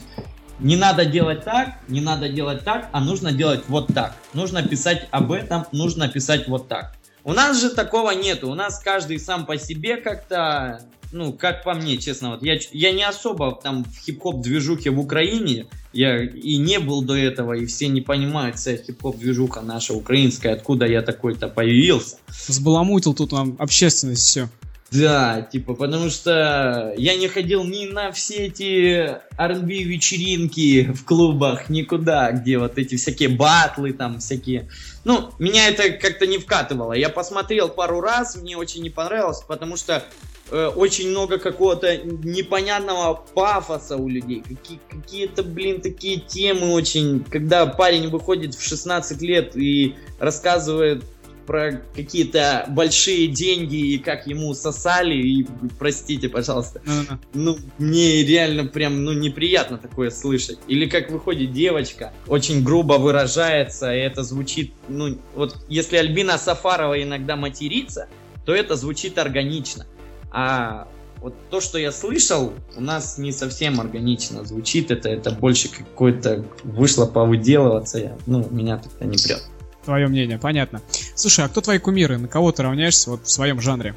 не 0.60 0.76
надо 0.76 1.06
делать 1.06 1.44
так, 1.44 1.80
не 1.88 2.02
надо 2.02 2.30
делать 2.30 2.64
так, 2.64 2.90
а 2.92 3.00
нужно 3.00 3.32
делать 3.32 3.64
вот 3.68 3.88
так. 3.94 4.16
Нужно 4.34 4.64
писать 4.64 5.08
об 5.12 5.32
этом, 5.32 5.66
нужно 5.72 6.10
писать 6.10 6.48
вот 6.48 6.68
так. 6.68 6.96
У 7.24 7.34
нас 7.34 7.60
же 7.60 7.70
такого 7.70 8.12
нету. 8.12 8.50
У 8.50 8.56
нас 8.56 8.80
каждый 8.80 9.20
сам 9.20 9.46
по 9.46 9.58
себе 9.58 9.98
как-то, 9.98 10.82
ну, 11.12 11.34
как 11.34 11.64
по 11.64 11.74
мне, 11.74 11.98
честно, 11.98 12.32
вот 12.32 12.44
я, 12.44 12.58
я 12.72 12.92
не 12.92 13.04
особо 13.04 13.52
там 13.62 13.84
в 13.84 13.98
хип-хоп 14.06 14.42
движухе 14.42 14.90
в 14.90 15.00
Украине, 15.00 15.68
я 15.92 16.24
и 16.24 16.58
не 16.58 16.80
был 16.80 17.02
до 17.02 17.16
этого, 17.16 17.54
и 17.54 17.66
все 17.66 17.88
не 17.88 18.02
понимают, 18.02 18.58
вся 18.58 18.78
хип-хоп 18.78 19.18
движуха 19.18 19.62
наша 19.62 19.94
украинская, 19.94 20.54
откуда 20.54 20.86
я 20.86 21.02
такой-то 21.02 21.48
появился. 21.50 22.18
Сбаламутил 22.48 23.14
тут 23.14 23.32
нам 23.32 23.56
общественность 23.60 24.24
все. 24.24 24.50
Да, 24.92 25.42
типа, 25.42 25.76
потому 25.76 26.10
что 26.10 26.94
я 26.98 27.16
не 27.16 27.28
ходил 27.28 27.64
ни 27.64 27.86
на 27.86 28.12
все 28.12 28.48
эти 28.48 29.18
R&B 29.38 29.84
вечеринки 29.84 30.92
в 30.92 31.06
клубах, 31.06 31.70
никуда, 31.70 32.32
где 32.32 32.58
вот 32.58 32.78
эти 32.80 32.96
всякие 32.96 33.30
батлы 33.30 33.94
там 33.94 34.20
всякие. 34.20 34.68
Ну, 35.04 35.32
меня 35.38 35.70
это 35.70 35.92
как-то 35.92 36.26
не 36.26 36.40
вкатывало. 36.40 36.94
Я 36.94 37.10
посмотрел 37.10 37.70
пару 37.70 38.02
раз, 38.02 38.36
мне 38.36 38.58
очень 38.58 38.82
не 38.82 38.90
понравилось, 38.90 39.44
потому 39.48 39.78
что 39.78 40.04
э, 40.50 40.66
очень 40.76 41.12
много 41.12 41.38
какого-то 41.38 41.98
непонятного 41.98 43.14
пафоса 43.36 43.96
у 43.96 44.08
людей. 44.08 44.42
Какие, 44.42 44.80
какие-то, 44.90 45.44
блин, 45.44 45.82
такие 45.82 46.20
темы 46.20 46.72
очень... 46.72 47.24
Когда 47.30 47.68
парень 47.68 48.10
выходит 48.10 48.56
в 48.56 48.68
16 48.68 49.22
лет 49.22 49.56
и 49.56 49.96
рассказывает 50.20 51.04
про 51.50 51.82
какие-то 51.96 52.66
большие 52.70 53.26
деньги 53.26 53.94
и 53.94 53.98
как 53.98 54.28
ему 54.28 54.54
сосали, 54.54 55.16
и 55.16 55.48
простите, 55.80 56.30
пожалуйста. 56.30 56.80
Uh-huh. 56.86 57.18
Ну, 57.34 57.58
мне 57.80 58.24
реально 58.24 58.66
прям, 58.66 59.04
ну, 59.04 59.14
неприятно 59.14 59.80
такое 59.80 60.12
слышать. 60.12 60.60
Или 60.68 60.88
как 60.88 61.10
выходит 61.10 61.52
девочка, 61.52 62.14
очень 62.28 62.64
грубо 62.64 63.00
выражается, 63.00 63.92
и 63.92 63.98
это 63.98 64.22
звучит, 64.22 64.74
ну, 64.90 65.18
вот 65.34 65.58
если 65.68 65.98
Альбина 65.98 66.38
Сафарова 66.38 67.02
иногда 67.02 67.36
матерится, 67.36 68.10
то 68.46 68.54
это 68.54 68.76
звучит 68.76 69.18
органично. 69.18 69.88
А 70.30 70.88
вот 71.18 71.34
то, 71.50 71.62
что 71.62 71.80
я 71.80 71.92
слышал, 71.92 72.54
у 72.78 72.82
нас 72.82 73.18
не 73.18 73.32
совсем 73.32 73.82
органично 73.82 74.46
звучит. 74.46 74.92
Это, 74.92 75.10
это 75.10 75.32
больше 75.32 75.70
какое-то 75.70 76.46
вышло 76.64 77.08
повыделываться. 77.08 77.98
Я, 77.98 78.18
ну, 78.28 78.48
меня 78.52 78.78
так 78.78 78.92
не 79.02 79.18
прет 79.18 79.42
твое 79.90 80.08
мнение, 80.08 80.38
понятно. 80.38 80.82
Слушай, 81.20 81.44
а 81.44 81.50
кто 81.50 81.60
твои 81.60 81.80
кумиры? 81.80 82.18
На 82.18 82.30
кого 82.30 82.54
ты 82.54 82.64
равняешься 82.64 83.10
вот 83.10 83.26
в 83.26 83.30
своем 83.30 83.60
жанре? 83.60 83.94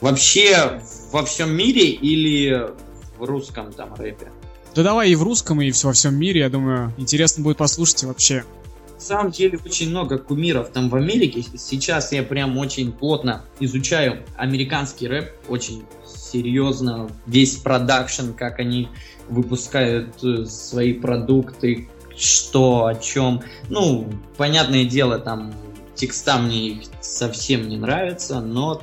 Вообще 0.00 0.80
во 1.12 1.22
всем 1.22 1.54
мире 1.54 1.90
или 1.90 2.70
в 3.18 3.24
русском 3.24 3.70
там 3.70 3.94
рэпе? 3.94 4.32
Да 4.74 4.82
давай 4.82 5.10
и 5.10 5.14
в 5.14 5.22
русском, 5.22 5.60
и 5.60 5.70
во 5.82 5.92
всем 5.92 6.14
мире, 6.14 6.40
я 6.40 6.48
думаю, 6.48 6.90
интересно 6.96 7.44
будет 7.44 7.58
послушать 7.58 8.04
вообще. 8.04 8.44
На 8.94 9.00
самом 9.00 9.30
деле 9.30 9.58
очень 9.62 9.90
много 9.90 10.16
кумиров 10.16 10.70
там 10.70 10.88
в 10.88 10.96
Америке. 10.96 11.44
Сейчас 11.54 12.12
я 12.12 12.22
прям 12.22 12.56
очень 12.56 12.92
плотно 12.92 13.44
изучаю 13.60 14.24
американский 14.34 15.06
рэп, 15.06 15.32
очень 15.48 15.84
серьезно, 16.06 17.10
весь 17.26 17.56
продакшн, 17.56 18.32
как 18.32 18.58
они 18.58 18.88
выпускают 19.28 20.14
э, 20.24 20.46
свои 20.46 20.94
продукты, 20.94 21.90
что, 22.16 22.86
о 22.86 22.94
чем. 22.94 23.42
Ну, 23.68 24.08
понятное 24.38 24.86
дело, 24.86 25.18
там 25.18 25.52
текста 25.94 26.38
мне 26.38 26.68
их 26.68 26.78
совсем 27.00 27.68
не 27.68 27.76
нравятся, 27.76 28.40
но 28.40 28.82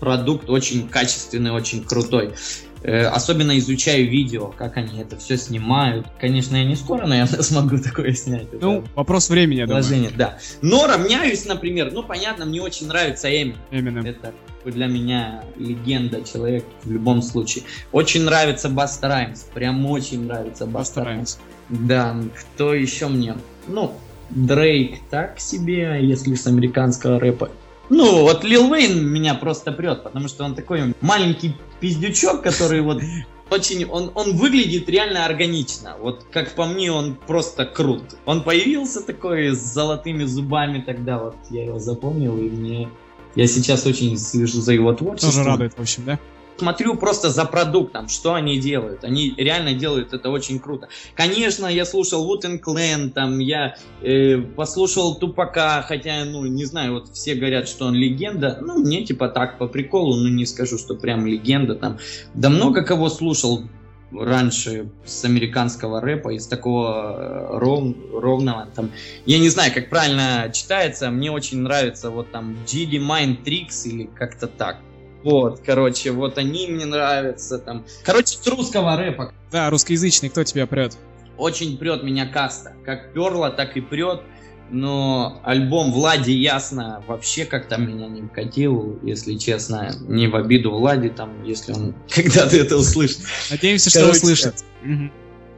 продукт 0.00 0.50
очень 0.50 0.88
качественный, 0.88 1.52
очень 1.52 1.84
крутой. 1.84 2.34
Э, 2.82 3.06
особенно 3.06 3.56
изучаю 3.58 4.10
видео, 4.10 4.48
как 4.48 4.76
они 4.76 5.00
это 5.00 5.16
все 5.16 5.36
снимают. 5.36 6.06
Конечно, 6.20 6.56
я 6.56 6.64
не 6.64 6.74
скоро, 6.74 7.06
наверное, 7.06 7.42
смогу 7.42 7.78
такое 7.78 8.12
снять. 8.12 8.48
Ну, 8.60 8.78
это 8.80 8.88
вопрос 8.96 9.30
времени, 9.30 9.60
я 9.60 9.66
думаю. 9.66 10.10
Да. 10.16 10.38
Но 10.62 10.86
равняюсь, 10.88 11.44
например, 11.46 11.92
ну, 11.92 12.02
понятно, 12.02 12.44
мне 12.44 12.60
очень 12.60 12.88
нравится 12.88 13.28
Эмин. 13.30 13.56
Эмinem. 13.70 14.04
Это 14.04 14.34
для 14.64 14.86
меня 14.86 15.44
легенда, 15.56 16.22
человек 16.24 16.64
в 16.82 16.90
любом 16.90 17.22
случае. 17.22 17.64
Очень 17.92 18.24
нравится 18.24 18.68
Баста 18.68 19.08
Раймс, 19.08 19.42
прям 19.54 19.86
очень 19.86 20.26
нравится 20.26 20.66
Баста 20.66 21.04
Раймс. 21.04 21.36
Да, 21.68 22.16
кто 22.34 22.74
еще 22.74 23.06
мне? 23.06 23.36
Ну, 23.68 23.94
Дрейк 24.34 25.00
так 25.10 25.38
себе, 25.40 25.98
если 26.00 26.34
с 26.34 26.46
американского 26.46 27.20
рэпа. 27.20 27.50
Ну, 27.90 28.22
вот 28.22 28.44
Лил 28.44 28.72
Вейн 28.72 29.06
меня 29.06 29.34
просто 29.34 29.72
прет, 29.72 30.02
потому 30.02 30.28
что 30.28 30.44
он 30.44 30.54
такой 30.54 30.94
маленький 31.00 31.54
пиздючок, 31.80 32.42
который 32.42 32.80
вот 32.80 33.02
очень, 33.50 33.84
он, 33.84 34.10
он 34.14 34.36
выглядит 34.36 34.88
реально 34.88 35.26
органично. 35.26 35.96
Вот 36.00 36.24
как 36.30 36.54
по 36.54 36.64
мне, 36.64 36.90
он 36.90 37.14
просто 37.14 37.66
крут. 37.66 38.16
Он 38.24 38.42
появился 38.42 39.02
такой 39.02 39.50
с 39.50 39.58
золотыми 39.58 40.24
зубами 40.24 40.80
тогда, 40.80 41.18
вот 41.18 41.36
я 41.50 41.64
его 41.64 41.78
запомнил, 41.78 42.36
и 42.38 42.48
мне... 42.48 42.88
Я 43.34 43.46
сейчас 43.46 43.86
очень 43.86 44.18
слежу 44.18 44.60
за 44.60 44.74
его 44.74 44.92
творчеством. 44.92 45.32
Тоже 45.32 45.44
радует, 45.44 45.72
в 45.74 45.80
общем, 45.80 46.04
да? 46.04 46.18
Смотрю 46.58 46.96
просто 46.96 47.30
за 47.30 47.44
продуктом, 47.44 48.08
что 48.08 48.34
они 48.34 48.58
делают. 48.58 49.04
Они 49.04 49.34
реально 49.36 49.74
делают 49.74 50.12
это 50.12 50.30
очень 50.30 50.58
круто. 50.58 50.88
Конечно, 51.14 51.66
я 51.66 51.84
слушал 51.84 52.32
Wooten 52.32 52.60
Clan, 52.60 53.10
там, 53.10 53.38
я 53.38 53.76
э, 54.02 54.38
послушал 54.38 55.16
Тупака, 55.16 55.84
хотя, 55.86 56.24
ну, 56.24 56.44
не 56.46 56.64
знаю, 56.64 56.94
вот 56.94 57.08
все 57.12 57.34
говорят, 57.34 57.68
что 57.68 57.86
он 57.86 57.94
легенда. 57.94 58.58
Ну, 58.60 58.78
мне 58.78 59.04
типа 59.04 59.28
так, 59.28 59.58
по 59.58 59.66
приколу, 59.66 60.16
ну, 60.16 60.28
не 60.28 60.46
скажу, 60.46 60.78
что 60.78 60.94
прям 60.94 61.26
легенда 61.26 61.74
там. 61.74 61.98
Да 62.34 62.48
много 62.48 62.82
кого 62.82 63.08
слушал 63.08 63.64
раньше 64.12 64.90
с 65.04 65.24
американского 65.24 66.00
рэпа, 66.00 66.34
из 66.34 66.46
такого 66.46 67.16
э, 67.16 67.58
ров, 67.58 67.94
ровного, 68.12 68.68
там, 68.74 68.90
я 69.26 69.38
не 69.38 69.48
знаю, 69.48 69.72
как 69.72 69.88
правильно 69.88 70.50
читается, 70.52 71.10
мне 71.10 71.30
очень 71.30 71.58
нравится 71.58 72.10
вот 72.10 72.30
там 72.30 72.56
GD 72.66 72.98
Mind 72.98 73.42
Tricks 73.44 73.86
или 73.86 74.04
как-то 74.14 74.46
так. 74.46 74.78
Вот, 75.24 75.60
короче, 75.64 76.10
вот 76.10 76.38
они 76.38 76.66
мне 76.68 76.84
нравятся 76.84 77.58
там. 77.58 77.84
Короче, 78.04 78.38
с 78.38 78.46
русского 78.46 78.96
рэпа. 78.96 79.32
Да, 79.50 79.70
русскоязычный, 79.70 80.28
кто 80.28 80.44
тебя 80.44 80.66
прет? 80.66 80.96
Очень 81.36 81.78
прет 81.78 82.02
меня 82.02 82.26
каста. 82.26 82.74
Как 82.84 83.12
перла, 83.12 83.50
так 83.50 83.76
и 83.76 83.80
прет. 83.80 84.22
Но 84.70 85.40
альбом 85.44 85.92
Влади 85.92 86.30
Ясно 86.30 87.04
вообще 87.06 87.44
как-то 87.44 87.76
меня 87.76 88.08
не 88.08 88.26
катил, 88.26 88.98
если 89.02 89.36
честно. 89.36 89.94
Не 90.08 90.28
в 90.28 90.36
обиду 90.36 90.70
Влади, 90.70 91.10
там, 91.10 91.44
если 91.44 91.72
он 91.72 91.94
когда-то 92.08 92.56
это 92.56 92.76
услышит. 92.76 93.20
Надеемся, 93.50 93.90
что 93.90 94.00
Короче, 94.00 94.18
услышит. 94.18 94.64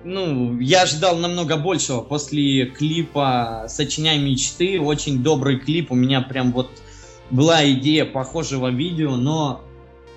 Ну, 0.04 0.60
я 0.60 0.82
ожидал 0.82 1.16
намного 1.16 1.56
большего. 1.56 2.00
После 2.02 2.66
клипа 2.66 3.66
«Сочиняй 3.68 4.18
мечты», 4.18 4.78
очень 4.78 5.22
добрый 5.22 5.58
клип, 5.58 5.90
у 5.92 5.94
меня 5.94 6.20
прям 6.20 6.52
вот 6.52 6.70
была 7.30 7.68
идея 7.70 8.04
похожего 8.04 8.68
видео, 8.68 9.16
но 9.16 9.62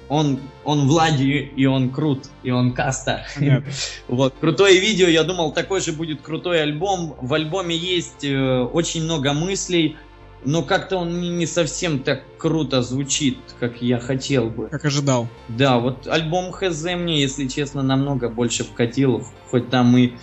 он, 0.10 0.40
он 0.64 0.88
Влади, 0.88 1.52
и 1.56 1.66
он 1.66 1.90
крут, 1.90 2.26
и 2.44 2.52
он 2.52 2.74
каста. 2.74 3.26
вот, 4.08 4.34
крутое 4.40 4.80
видео, 4.80 5.08
я 5.08 5.24
думал, 5.24 5.52
такой 5.52 5.82
же 5.82 5.92
будет 5.92 6.22
крутой 6.22 6.62
альбом. 6.62 7.16
В 7.22 7.34
альбоме 7.34 7.76
есть 7.76 8.24
э, 8.24 8.62
очень 8.62 9.04
много 9.04 9.34
мыслей, 9.34 9.98
но 10.46 10.64
как-то 10.64 10.98
он 10.98 11.20
не, 11.20 11.30
не 11.30 11.46
совсем 11.46 12.00
так 12.00 12.24
круто 12.38 12.82
звучит, 12.82 13.38
как 13.60 13.82
я 13.82 14.00
хотел 14.00 14.50
бы. 14.50 14.68
Как 14.70 14.86
ожидал. 14.86 15.28
Да, 15.50 15.78
вот 15.78 16.08
альбом 16.08 16.52
ХЗ 16.52 16.96
мне, 16.96 17.22
если 17.22 17.48
честно, 17.48 17.82
намного 17.82 18.30
больше 18.30 18.64
вкатил, 18.64 19.24
хоть 19.50 19.70
там 19.70 19.98
и 19.98 20.14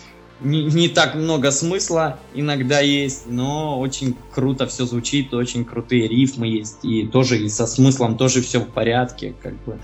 не, 0.40 0.64
не 0.64 0.88
так 0.88 1.14
много 1.14 1.50
смысла 1.50 2.18
иногда 2.34 2.80
есть, 2.80 3.26
но 3.26 3.78
очень 3.78 4.16
круто 4.32 4.66
все 4.66 4.84
звучит, 4.84 5.32
очень 5.32 5.64
крутые 5.64 6.08
рифмы 6.08 6.48
есть, 6.48 6.84
и 6.84 7.06
тоже 7.06 7.38
и 7.38 7.48
со 7.48 7.66
смыслом 7.66 8.16
тоже 8.16 8.42
все 8.42 8.60
в 8.60 8.68
порядке, 8.68 9.34
как 9.42 9.54
бы, 9.64 9.78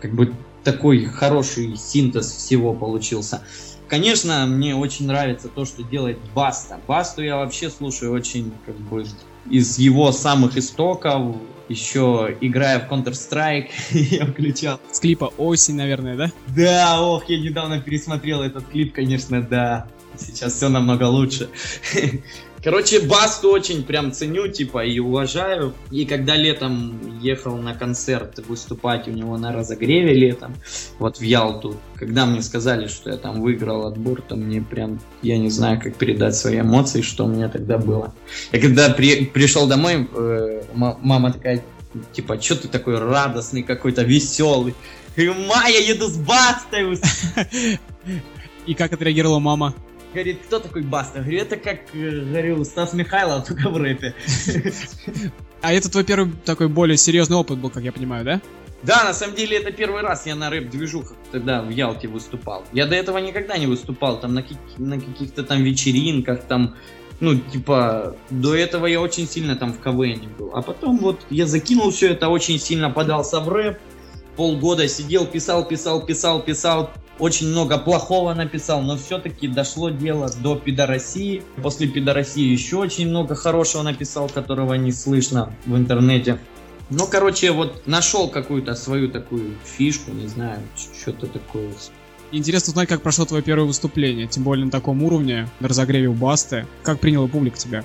как 0.00 0.14
бы 0.14 0.34
такой 0.62 1.04
хороший 1.04 1.76
синтез 1.76 2.30
всего 2.30 2.74
получился. 2.74 3.42
Конечно, 3.88 4.46
мне 4.46 4.74
очень 4.74 5.06
нравится 5.06 5.48
то, 5.48 5.64
что 5.64 5.82
делает 5.82 6.18
Баста. 6.34 6.80
Басту 6.88 7.22
я 7.22 7.36
вообще 7.36 7.70
слушаю 7.70 8.12
очень, 8.12 8.52
как 8.64 8.76
бы, 8.76 9.04
из 9.50 9.78
его 9.78 10.10
самых 10.10 10.56
истоков. 10.56 11.36
Еще 11.68 12.36
играя 12.40 12.78
в 12.80 12.92
Counter-Strike, 12.92 13.70
я 13.92 14.26
включал. 14.26 14.80
С 14.92 15.00
клипа 15.00 15.32
«Осень», 15.38 15.76
наверное, 15.76 16.16
да? 16.16 16.32
Да, 16.48 17.00
ох, 17.00 17.28
я 17.28 17.38
недавно 17.38 17.80
пересмотрел 17.80 18.42
этот 18.42 18.66
клип, 18.68 18.94
конечно, 18.94 19.42
да. 19.42 19.86
Сейчас 20.16 20.54
все 20.54 20.68
намного 20.68 21.04
лучше. 21.04 21.48
Короче, 22.64 23.00
Басту 23.00 23.50
очень 23.50 23.84
прям 23.84 24.10
ценю, 24.10 24.48
типа, 24.48 24.86
и 24.86 24.98
уважаю. 24.98 25.74
И 25.90 26.06
когда 26.06 26.34
летом 26.34 27.18
ехал 27.20 27.58
на 27.58 27.74
концерт 27.74 28.38
выступать 28.48 29.06
у 29.06 29.10
него 29.10 29.36
на 29.36 29.52
разогреве 29.52 30.14
летом, 30.14 30.54
вот 30.98 31.18
в 31.18 31.20
Ялту, 31.20 31.76
когда 31.94 32.24
мне 32.24 32.40
сказали, 32.40 32.86
что 32.86 33.10
я 33.10 33.18
там 33.18 33.42
выиграл 33.42 33.86
отбор, 33.86 34.22
то 34.22 34.34
мне 34.34 34.62
прям, 34.62 34.98
я 35.20 35.36
не 35.36 35.50
знаю, 35.50 35.78
как 35.78 35.96
передать 35.96 36.36
свои 36.36 36.60
эмоции, 36.60 37.02
что 37.02 37.26
у 37.26 37.28
меня 37.28 37.50
тогда 37.50 37.76
было. 37.76 38.14
Я 38.50 38.60
когда 38.60 38.88
при, 38.88 39.26
пришел 39.26 39.66
домой, 39.66 40.08
э, 40.10 40.62
мама 40.72 41.34
такая, 41.34 41.62
типа, 42.12 42.40
что 42.40 42.56
ты 42.56 42.68
такой 42.68 42.98
радостный 42.98 43.62
какой-то, 43.62 44.04
веселый? 44.04 44.74
Я 45.16 45.26
говорю, 45.26 45.46
ма, 45.48 45.68
я 45.68 45.80
еду 45.80 46.08
с 46.08 46.16
Бастой! 46.16 46.98
И 48.66 48.72
как 48.72 48.94
отреагировала 48.94 49.38
мама? 49.38 49.74
Говорит, 50.14 50.42
кто 50.46 50.60
такой 50.60 50.82
Баста? 50.82 51.20
Говорю, 51.20 51.40
это 51.40 51.56
как, 51.56 51.80
э, 51.92 52.20
говорю, 52.20 52.64
Стас 52.64 52.92
Михайлов, 52.92 53.48
только 53.48 53.68
в 53.68 53.76
рэпе. 53.76 54.14
А 55.60 55.72
это 55.72 55.90
твой 55.90 56.04
первый 56.04 56.32
такой 56.44 56.68
более 56.68 56.96
серьезный 56.96 57.36
опыт 57.36 57.58
был, 57.58 57.68
как 57.68 57.82
я 57.82 57.90
понимаю, 57.90 58.24
да? 58.24 58.40
Да, 58.84 59.02
на 59.02 59.12
самом 59.12 59.34
деле 59.34 59.56
это 59.56 59.72
первый 59.72 60.02
раз 60.02 60.26
я 60.26 60.36
на 60.36 60.50
рэп-движухах 60.50 61.16
тогда 61.32 61.62
в 61.62 61.70
Ялте 61.70 62.06
выступал. 62.06 62.64
Я 62.72 62.86
до 62.86 62.94
этого 62.94 63.18
никогда 63.18 63.58
не 63.58 63.66
выступал, 63.66 64.20
там 64.20 64.34
на, 64.34 64.44
на 64.78 65.00
каких-то 65.00 65.42
там 65.42 65.62
вечеринках, 65.64 66.44
там, 66.44 66.76
ну, 67.18 67.34
типа, 67.34 68.14
до 68.30 68.54
этого 68.54 68.86
я 68.86 69.00
очень 69.00 69.26
сильно 69.26 69.56
там 69.56 69.72
в 69.72 69.80
КВН 69.80 70.28
был. 70.38 70.50
А 70.54 70.62
потом 70.62 70.98
вот 70.98 71.20
я 71.30 71.46
закинул 71.46 71.90
все 71.90 72.10
это, 72.10 72.28
очень 72.28 72.60
сильно 72.60 72.90
подался 72.90 73.40
в 73.40 73.48
рэп, 73.48 73.78
полгода 74.36 74.88
сидел, 74.88 75.26
писал, 75.26 75.64
писал, 75.64 76.04
писал, 76.04 76.42
писал, 76.42 76.90
очень 77.18 77.48
много 77.48 77.78
плохого 77.78 78.34
написал, 78.34 78.82
но 78.82 78.96
все-таки 78.96 79.46
дошло 79.48 79.90
дело 79.90 80.30
до 80.42 80.56
пидорасии. 80.56 81.42
После 81.62 81.86
пидорасии 81.86 82.42
еще 82.42 82.76
очень 82.76 83.08
много 83.08 83.34
хорошего 83.34 83.82
написал, 83.82 84.28
которого 84.28 84.74
не 84.74 84.92
слышно 84.92 85.52
в 85.66 85.76
интернете. 85.76 86.38
Ну, 86.90 87.06
короче, 87.06 87.52
вот 87.52 87.86
нашел 87.86 88.28
какую-то 88.28 88.74
свою 88.74 89.08
такую 89.08 89.54
фишку, 89.64 90.10
не 90.10 90.26
знаю, 90.26 90.60
что-то 91.00 91.26
такое. 91.26 91.70
Интересно 92.32 92.72
узнать, 92.72 92.88
как 92.88 93.00
прошло 93.00 93.24
твое 93.24 93.42
первое 93.42 93.66
выступление, 93.66 94.26
тем 94.26 94.42
более 94.42 94.64
на 94.64 94.70
таком 94.70 95.02
уровне, 95.02 95.48
на 95.60 95.68
разогреве 95.68 96.08
у 96.08 96.14
Басты. 96.14 96.66
Как 96.82 96.98
приняла 96.98 97.28
публика 97.28 97.56
тебя? 97.56 97.84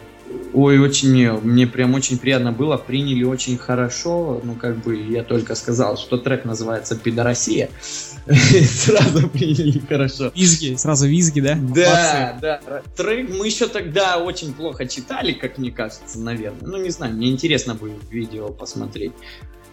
Ой, 0.54 0.80
очень, 0.80 1.32
мне 1.42 1.68
прям 1.68 1.94
очень 1.94 2.18
приятно 2.18 2.52
было, 2.52 2.78
приняли 2.78 3.24
очень 3.24 3.58
хорошо, 3.58 4.42
ну, 4.44 4.56
как 4.56 4.78
бы 4.78 4.96
я 4.96 5.24
только 5.24 5.54
сказал, 5.56 5.98
что 5.98 6.18
трек 6.18 6.46
называется 6.46 6.96
«Пидоросия», 6.96 7.70
сразу 8.26 9.30
приняли 9.30 9.80
хорошо. 9.80 10.32
Визги, 10.36 10.76
сразу 10.76 11.08
визги, 11.08 11.40
да? 11.40 11.56
Да, 11.56 12.38
да. 12.42 12.82
Трек 12.96 13.30
мы 13.30 13.46
еще 13.46 13.68
тогда 13.68 14.18
очень 14.18 14.54
плохо 14.54 14.88
читали, 14.88 15.34
как 15.34 15.58
мне 15.58 15.72
кажется, 15.72 16.20
наверное. 16.20 16.68
Ну, 16.68 16.78
не 16.78 16.90
знаю, 16.90 17.14
мне 17.14 17.30
интересно 17.30 17.76
будет 17.76 18.10
видео 18.10 18.50
посмотреть. 18.50 19.14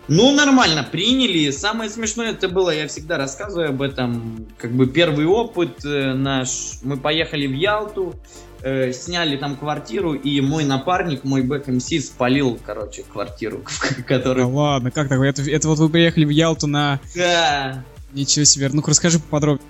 Ну, 0.08 0.32
нормально, 0.32 0.84
приняли. 0.84 1.50
Самое 1.50 1.90
смешное 1.90 2.30
это 2.30 2.48
было, 2.48 2.70
я 2.70 2.86
всегда 2.86 3.18
рассказываю 3.18 3.70
об 3.70 3.82
этом, 3.82 4.46
как 4.56 4.70
бы 4.70 4.86
первый 4.86 5.26
опыт 5.26 5.84
э, 5.84 6.14
наш. 6.14 6.78
Мы 6.82 6.96
поехали 6.96 7.48
в 7.48 7.52
Ялту, 7.52 8.14
э, 8.62 8.92
сняли 8.92 9.36
там 9.36 9.56
квартиру, 9.56 10.14
и 10.14 10.40
мой 10.40 10.64
напарник, 10.64 11.24
мой 11.24 11.42
бэк 11.42 11.66
МС 11.66 11.88
спалил, 12.06 12.56
короче, 12.64 13.02
квартиру, 13.02 13.64
который... 14.06 14.44
Да 14.44 14.46
ладно, 14.46 14.90
как 14.92 15.08
так? 15.08 15.20
Это, 15.20 15.42
это 15.42 15.66
вот 15.66 15.78
вы 15.78 15.88
приехали 15.88 16.24
в 16.24 16.30
Ялту 16.30 16.68
на... 16.68 17.00
Да. 17.14 17.84
Ничего 18.12 18.44
себе, 18.44 18.68
ну-ка 18.72 18.90
расскажи 18.90 19.18
поподробнее. 19.18 19.66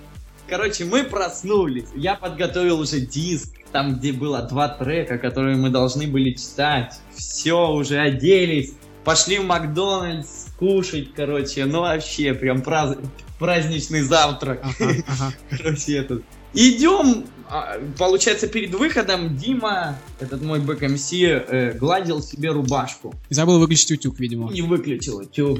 Короче, 0.47 0.85
мы 0.85 1.03
проснулись, 1.03 1.87
я 1.95 2.15
подготовил 2.15 2.79
уже 2.79 3.01
диск, 3.01 3.49
там 3.71 3.95
где 3.95 4.13
было 4.13 4.43
два 4.43 4.69
трека, 4.69 5.17
которые 5.17 5.57
мы 5.57 5.69
должны 5.69 6.07
были 6.07 6.31
читать. 6.31 6.93
Все, 7.13 7.69
уже 7.69 7.97
оделись, 7.97 8.73
пошли 9.07 9.39
в 9.39 9.45
Макдональдс 9.45 10.47
кушать, 10.59 11.13
короче, 11.15 11.63
ну 11.63 11.79
вообще 11.79 12.33
прям 12.33 12.61
пraz... 12.61 12.97
праздничный 13.39 14.01
завтрак. 14.01 14.61
Ага, 14.61 14.95
ага. 15.07 15.33
Короче, 15.49 15.99
этот. 15.99 16.23
Идем, 16.53 17.25
а, 17.49 17.79
получается, 17.97 18.47
перед 18.47 18.75
выходом 18.75 19.37
Дима, 19.37 19.97
этот 20.19 20.41
мой 20.41 20.59
бэк 20.59 20.83
э, 20.83 21.71
гладил 21.77 22.21
себе 22.21 22.51
рубашку. 22.51 23.15
И 23.29 23.33
забыл 23.33 23.59
выключить 23.59 23.91
утюг, 23.91 24.19
видимо. 24.19 24.51
Не 24.51 24.61
выключил 24.61 25.19
утюг. 25.19 25.59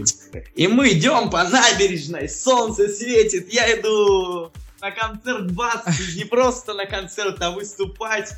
И 0.55 0.67
мы 0.67 0.89
идем 0.89 1.29
по 1.29 1.45
набережной, 1.45 2.27
солнце 2.27 2.89
светит, 2.89 3.53
я 3.53 3.79
иду 3.79 4.51
на 4.81 4.91
концерт 4.91 5.51
Баски, 5.53 6.17
не 6.17 6.25
просто 6.25 6.73
на 6.73 6.85
концерт, 6.85 7.41
а 7.41 7.51
выступать. 7.51 8.33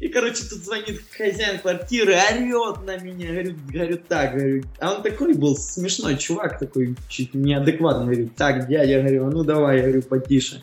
И, 0.00 0.08
короче, 0.08 0.44
тут 0.48 0.64
звонит 0.64 1.00
хозяин 1.16 1.58
квартиры, 1.60 2.14
орет 2.14 2.84
на 2.84 2.96
меня, 2.98 3.28
говорю, 3.28 3.54
говорю 3.68 3.98
так, 4.08 4.34
говорю. 4.34 4.64
А 4.78 4.94
он 4.94 5.02
такой 5.02 5.34
был 5.34 5.56
смешной 5.56 6.18
чувак, 6.18 6.58
такой 6.58 6.96
чуть 7.08 7.34
неадекватный, 7.34 8.06
говорю, 8.06 8.30
так, 8.36 8.68
дядя, 8.68 9.00
говорю, 9.00 9.30
ну 9.30 9.44
давай, 9.44 9.78
я 9.78 9.82
говорю, 9.84 10.02
потише. 10.02 10.62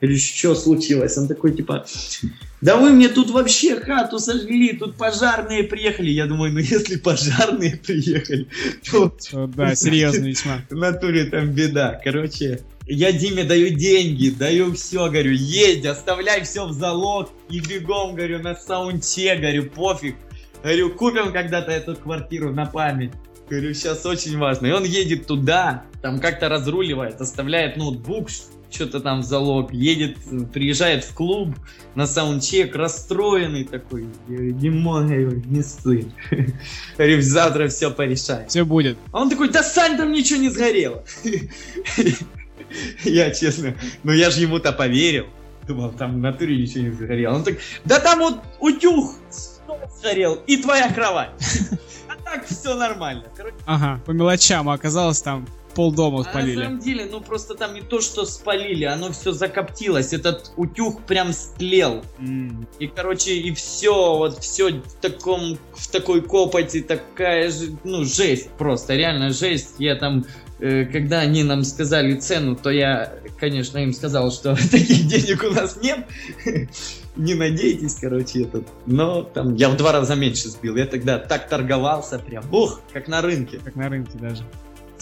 Говорю, 0.00 0.18
что 0.18 0.56
случилось? 0.56 1.16
Он 1.16 1.28
такой, 1.28 1.52
типа, 1.52 1.86
да 2.60 2.76
вы 2.76 2.90
мне 2.90 3.08
тут 3.08 3.30
вообще 3.30 3.78
хату 3.78 4.18
сожгли, 4.18 4.76
тут 4.76 4.96
пожарные 4.96 5.62
приехали. 5.62 6.10
Я 6.10 6.26
думаю, 6.26 6.52
ну 6.52 6.58
если 6.58 6.96
пожарные 6.96 7.76
приехали, 7.76 8.48
то... 8.90 9.16
Да, 9.54 9.76
серьезно 9.76 10.26
весьма. 10.26 10.62
В 10.70 10.74
натуре 10.74 11.26
там 11.26 11.50
беда. 11.50 12.00
Короче, 12.02 12.62
я 12.86 13.12
Диме 13.12 13.44
даю 13.44 13.70
деньги, 13.70 14.30
даю 14.30 14.72
все, 14.74 15.08
говорю, 15.08 15.32
едь, 15.32 15.86
оставляй 15.86 16.42
все 16.42 16.66
в 16.66 16.72
залог 16.72 17.30
и 17.48 17.60
бегом, 17.60 18.14
говорю, 18.14 18.40
на 18.40 18.54
саунче, 18.54 19.36
говорю, 19.36 19.70
пофиг. 19.70 20.16
Говорю, 20.62 20.90
купим 20.90 21.32
когда-то 21.32 21.72
эту 21.72 21.96
квартиру 21.96 22.52
на 22.52 22.66
память. 22.66 23.12
Говорю, 23.48 23.74
сейчас 23.74 24.06
очень 24.06 24.38
важно. 24.38 24.66
И 24.66 24.70
он 24.70 24.84
едет 24.84 25.26
туда, 25.26 25.84
там 26.00 26.20
как-то 26.20 26.48
разруливает, 26.48 27.20
оставляет 27.20 27.76
ноутбук, 27.76 28.28
что-то 28.70 29.00
там 29.00 29.20
в 29.20 29.24
залог, 29.24 29.72
едет, 29.72 30.16
приезжает 30.52 31.04
в 31.04 31.14
клуб 31.14 31.54
на 31.94 32.06
саундчек, 32.06 32.74
расстроенный 32.74 33.64
такой. 33.64 34.06
Я 34.28 34.36
говорю, 34.36 34.54
не 34.54 34.70
могу, 34.70 35.42
не 35.46 35.62
сын. 35.62 36.12
Говорю, 36.96 37.20
завтра 37.20 37.68
все 37.68 37.90
порешаем. 37.90 38.48
Все 38.48 38.64
будет. 38.64 38.96
А 39.12 39.20
он 39.20 39.28
такой, 39.28 39.50
да 39.50 39.62
Сань, 39.62 39.96
там 39.96 40.12
ничего 40.12 40.40
не 40.40 40.48
сгорело. 40.48 41.04
Я 43.04 43.30
честно, 43.30 43.74
ну 44.02 44.12
я 44.12 44.30
же 44.30 44.40
ему-то 44.40 44.72
поверил. 44.72 45.26
Думал, 45.66 45.92
там 45.92 46.14
в 46.14 46.18
натуре 46.18 46.56
ничего 46.56 46.84
не 46.84 46.90
сгорело. 46.90 47.34
Он 47.34 47.44
так, 47.44 47.56
да 47.84 48.00
там 48.00 48.18
вот 48.18 48.40
утюг 48.58 49.14
сгорел 49.98 50.40
и 50.46 50.56
твоя 50.56 50.92
кровать. 50.92 51.30
А 52.08 52.16
так 52.16 52.44
все 52.44 52.74
нормально. 52.74 53.24
Ага, 53.64 53.98
по 54.04 54.10
мелочам, 54.10 54.68
а 54.68 54.74
оказалось 54.74 55.22
там 55.22 55.46
полдома 55.74 56.24
спалили. 56.24 56.56
А 56.56 56.58
на 56.58 56.64
самом 56.64 56.80
деле, 56.80 57.08
ну 57.10 57.20
просто 57.20 57.54
там 57.54 57.74
не 57.74 57.80
то, 57.80 58.00
что 58.00 58.24
спалили, 58.24 58.84
оно 58.84 59.12
все 59.12 59.32
закоптилось. 59.32 60.12
Этот 60.12 60.52
утюг 60.56 61.02
прям 61.04 61.32
стлел. 61.32 62.02
Mm. 62.18 62.66
И, 62.78 62.86
короче, 62.86 63.34
и 63.34 63.52
все, 63.54 64.16
вот 64.16 64.38
все 64.38 64.72
в 64.72 64.94
таком, 65.00 65.58
в 65.74 65.90
такой 65.90 66.22
копоти, 66.22 66.82
такая 66.82 67.50
же, 67.50 67.76
ну, 67.84 68.04
жесть 68.04 68.50
просто, 68.58 68.94
реально 68.94 69.30
жесть. 69.30 69.76
Я 69.78 69.96
там 69.96 70.24
когда 70.62 71.20
они 71.20 71.42
нам 71.42 71.64
сказали 71.64 72.14
цену, 72.14 72.54
то 72.54 72.70
я, 72.70 73.12
конечно, 73.40 73.78
им 73.78 73.92
сказал, 73.92 74.30
что 74.30 74.54
таких 74.70 75.08
денег 75.08 75.42
у 75.42 75.52
нас 75.52 75.76
нет. 75.82 76.06
Не 77.16 77.34
надейтесь, 77.34 77.96
короче, 77.96 78.44
этот. 78.44 78.66
Но 78.86 79.22
там 79.22 79.54
я 79.56 79.68
в 79.68 79.76
два 79.76 79.92
раза 79.92 80.14
меньше 80.14 80.48
сбил. 80.48 80.76
Я 80.76 80.86
тогда 80.86 81.18
так 81.18 81.48
торговался 81.48 82.18
прям, 82.18 82.44
ух, 82.54 82.80
как 82.92 83.08
на 83.08 83.20
рынке. 83.20 83.58
Как 83.62 83.74
на 83.74 83.88
рынке 83.88 84.16
даже. 84.18 84.44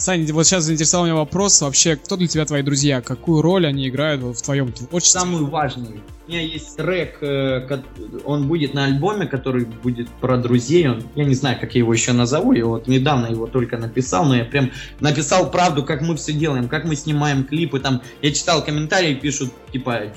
Саня, 0.01 0.33
вот 0.33 0.47
сейчас 0.47 0.63
заинтересовал 0.63 1.05
меня 1.05 1.15
вопрос, 1.15 1.61
вообще, 1.61 1.95
кто 1.95 2.17
для 2.17 2.27
тебя 2.27 2.43
твои 2.45 2.63
друзья? 2.63 3.01
Какую 3.01 3.43
роль 3.43 3.67
они 3.67 3.87
играют 3.87 4.23
в 4.23 4.41
твоем 4.41 4.71
творчестве? 4.71 5.21
Самый 5.21 5.43
важный. 5.43 6.01
У 6.25 6.31
меня 6.31 6.41
есть 6.41 6.75
трек, 6.75 7.19
э, 7.21 7.81
он 8.25 8.47
будет 8.47 8.73
на 8.73 8.85
альбоме, 8.85 9.27
который 9.27 9.65
будет 9.65 10.09
про 10.09 10.37
друзей. 10.37 10.87
Он, 10.89 11.03
я 11.13 11.23
не 11.23 11.35
знаю, 11.35 11.59
как 11.61 11.75
я 11.75 11.79
его 11.79 11.93
еще 11.93 12.13
назову. 12.13 12.51
Я 12.53 12.65
вот 12.65 12.87
недавно 12.87 13.27
его 13.27 13.45
только 13.45 13.77
написал, 13.77 14.25
но 14.25 14.35
я 14.35 14.43
прям 14.43 14.71
написал 15.01 15.51
правду, 15.51 15.83
как 15.83 16.01
мы 16.01 16.15
все 16.15 16.33
делаем, 16.33 16.67
как 16.67 16.85
мы 16.85 16.95
снимаем 16.95 17.43
клипы. 17.43 17.79
Там 17.79 18.01
я 18.23 18.31
читал 18.31 18.65
комментарии, 18.65 19.13
пишут, 19.13 19.51
типа, 19.71 20.13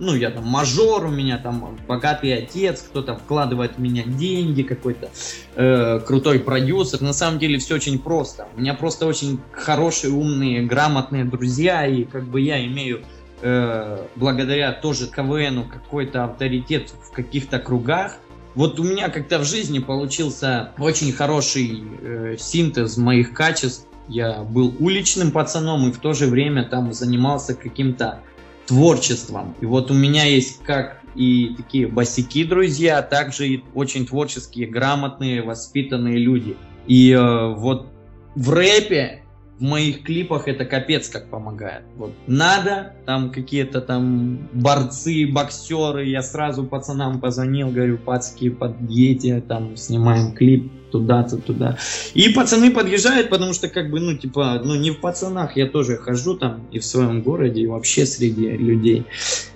ну, 0.00 0.14
я 0.14 0.30
там 0.30 0.46
мажор, 0.46 1.04
у 1.04 1.10
меня 1.10 1.38
там 1.38 1.78
богатый 1.86 2.32
отец, 2.32 2.80
кто-то 2.80 3.14
вкладывает 3.16 3.76
в 3.76 3.78
меня 3.78 4.02
деньги, 4.04 4.62
какой-то 4.62 5.10
э, 5.54 6.00
крутой 6.00 6.40
продюсер. 6.40 7.02
На 7.02 7.12
самом 7.12 7.38
деле 7.38 7.58
все 7.58 7.74
очень 7.74 7.98
просто. 7.98 8.48
У 8.56 8.60
меня 8.60 8.74
просто 8.74 9.06
очень 9.06 9.38
хорошие, 9.52 10.12
умные, 10.12 10.62
грамотные 10.62 11.24
друзья, 11.24 11.86
и 11.86 12.04
как 12.04 12.24
бы 12.24 12.40
я 12.40 12.64
имею 12.66 13.02
э, 13.42 14.06
благодаря 14.16 14.72
тоже 14.72 15.06
КВНу 15.06 15.64
какой-то 15.64 16.24
авторитет 16.24 16.92
в 17.02 17.12
каких-то 17.12 17.58
кругах. 17.58 18.16
Вот 18.54 18.80
у 18.80 18.84
меня 18.84 19.10
как-то 19.10 19.38
в 19.38 19.44
жизни 19.44 19.78
получился 19.80 20.72
очень 20.78 21.12
хороший 21.12 21.84
э, 22.00 22.36
синтез 22.38 22.96
моих 22.96 23.34
качеств. 23.34 23.86
Я 24.08 24.42
был 24.42 24.74
уличным 24.80 25.30
пацаном 25.30 25.88
и 25.88 25.92
в 25.92 25.98
то 25.98 26.14
же 26.14 26.26
время 26.26 26.64
там 26.64 26.92
занимался 26.92 27.54
каким-то 27.54 28.22
творчеством. 28.70 29.56
И 29.60 29.66
вот 29.66 29.90
у 29.90 29.94
меня 29.94 30.24
есть 30.24 30.62
как 30.62 31.00
и 31.16 31.54
такие 31.56 31.88
босики 31.88 32.44
друзья, 32.44 32.98
а 32.98 33.02
также 33.02 33.48
и 33.48 33.64
очень 33.74 34.06
творческие, 34.06 34.68
грамотные, 34.68 35.42
воспитанные 35.42 36.18
люди. 36.18 36.56
И 36.86 37.10
э, 37.10 37.54
вот 37.54 37.88
в 38.36 38.50
рэпе, 38.50 39.24
в 39.60 39.62
моих 39.62 40.02
клипах 40.02 40.48
это 40.48 40.64
капец 40.64 41.08
как 41.10 41.28
помогает. 41.28 41.82
Вот 41.96 42.12
надо, 42.26 42.94
там 43.04 43.30
какие-то 43.30 43.82
там 43.82 44.48
борцы, 44.54 45.26
боксеры, 45.26 46.06
я 46.06 46.22
сразу 46.22 46.64
пацанам 46.64 47.20
позвонил, 47.20 47.68
говорю, 47.68 47.98
пацки, 47.98 48.48
подъедьте, 48.48 49.42
там 49.46 49.76
снимаем 49.76 50.32
клип 50.32 50.72
туда-то, 50.90 51.36
туда. 51.36 51.76
И 52.14 52.30
пацаны 52.30 52.70
подъезжают, 52.70 53.28
потому 53.28 53.52
что, 53.52 53.68
как 53.68 53.90
бы, 53.90 54.00
ну, 54.00 54.16
типа, 54.16 54.62
ну, 54.64 54.74
не 54.76 54.90
в 54.90 55.00
пацанах, 55.00 55.56
я 55.56 55.66
тоже 55.66 55.98
хожу 55.98 56.36
там 56.36 56.66
и 56.72 56.78
в 56.78 56.84
своем 56.84 57.20
городе, 57.20 57.60
и 57.60 57.66
вообще 57.66 58.06
среди 58.06 58.48
людей. 58.48 59.04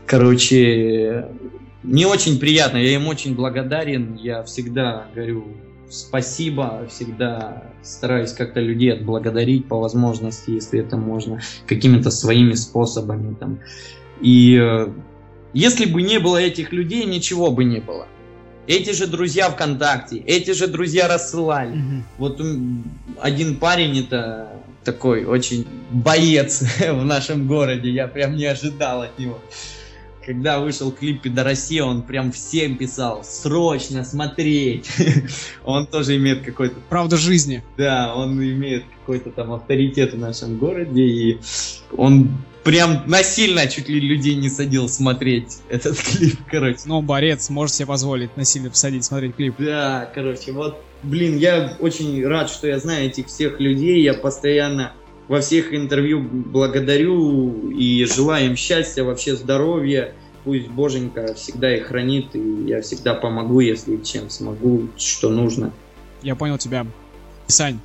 Короче, 0.06 1.28
не 1.82 2.04
очень 2.04 2.38
приятно, 2.38 2.76
я 2.76 2.94
им 2.94 3.06
очень 3.08 3.34
благодарен, 3.34 4.16
я 4.16 4.42
всегда 4.42 5.06
говорю 5.14 5.46
спасибо, 5.90 6.86
всегда 6.88 7.64
стараюсь 7.82 8.32
как-то 8.32 8.60
людей 8.60 8.92
отблагодарить 8.92 9.68
по 9.68 9.78
возможности, 9.78 10.50
если 10.50 10.80
это 10.80 10.96
можно, 10.96 11.40
какими-то 11.66 12.10
своими 12.10 12.54
способами 12.54 13.34
там. 13.34 13.60
И 14.20 14.58
э, 14.60 14.88
если 15.52 15.86
бы 15.86 16.02
не 16.02 16.18
было 16.18 16.38
этих 16.38 16.72
людей, 16.72 17.04
ничего 17.04 17.50
бы 17.50 17.64
не 17.64 17.80
было. 17.80 18.06
Эти 18.66 18.92
же 18.92 19.06
друзья 19.06 19.50
ВКонтакте, 19.50 20.16
эти 20.18 20.52
же 20.52 20.66
друзья 20.66 21.06
рассылали. 21.06 21.72
Угу. 21.72 22.02
Вот 22.18 22.42
один 23.20 23.56
парень 23.56 24.00
это 24.00 24.48
такой 24.84 25.24
очень 25.24 25.66
боец 25.90 26.62
в 26.80 27.04
нашем 27.04 27.46
городе, 27.46 27.90
я 27.90 28.08
прям 28.08 28.36
не 28.36 28.46
ожидал 28.46 29.02
от 29.02 29.18
него. 29.18 29.38
Когда 30.26 30.58
вышел 30.58 30.90
клип 30.90 31.22
«Пидоросия», 31.22 31.82
он 31.82 32.02
прям 32.02 32.32
всем 32.32 32.76
писал 32.76 33.22
«Срочно 33.24 34.04
смотреть!» 34.04 34.88
Он 35.64 35.87
тоже 35.87 36.16
имеет 36.16 36.42
какой-то... 36.42 36.76
Правда 36.88 37.16
жизни. 37.16 37.62
Да, 37.76 38.14
он 38.14 38.42
имеет 38.42 38.84
какой-то 39.00 39.30
там 39.30 39.52
авторитет 39.52 40.14
в 40.14 40.18
нашем 40.18 40.58
городе, 40.58 41.02
и 41.02 41.38
он 41.96 42.30
прям 42.62 43.02
насильно 43.06 43.66
чуть 43.66 43.88
ли 43.88 44.00
людей 44.00 44.34
не 44.34 44.48
садил 44.48 44.88
смотреть 44.88 45.58
этот 45.68 45.98
клип, 46.00 46.38
короче. 46.50 46.80
Ну, 46.87 47.02
борец 47.02 47.50
может 47.50 47.74
себе 47.74 47.87
позволить 47.87 48.37
насильно 48.37 48.70
посадить 48.70 49.04
смотреть 49.04 49.37
клип. 49.37 49.54
Да, 49.58 50.10
короче, 50.14 50.52
вот, 50.52 50.82
блин, 51.02 51.37
я 51.37 51.76
очень 51.80 52.26
рад, 52.26 52.50
что 52.50 52.66
я 52.66 52.78
знаю 52.78 53.06
этих 53.06 53.26
всех 53.26 53.60
людей, 53.60 54.02
я 54.02 54.14
постоянно 54.14 54.92
во 55.28 55.40
всех 55.40 55.74
интервью 55.74 56.20
благодарю 56.20 57.70
и 57.70 58.04
желаю 58.04 58.46
им 58.46 58.56
счастья, 58.56 59.04
вообще 59.04 59.37
здоровья, 59.37 60.14
пусть 60.44 60.68
Боженька 60.68 61.34
всегда 61.34 61.74
их 61.74 61.87
хранит, 61.87 62.34
и 62.34 62.64
я 62.66 62.82
всегда 62.82 63.14
помогу, 63.14 63.60
если 63.60 63.96
чем 64.02 64.30
смогу, 64.30 64.88
что 64.96 65.30
нужно. 65.30 65.72
Я 66.22 66.34
понял 66.37 66.58
тебя. 66.58 66.87
Сань, 67.46 67.78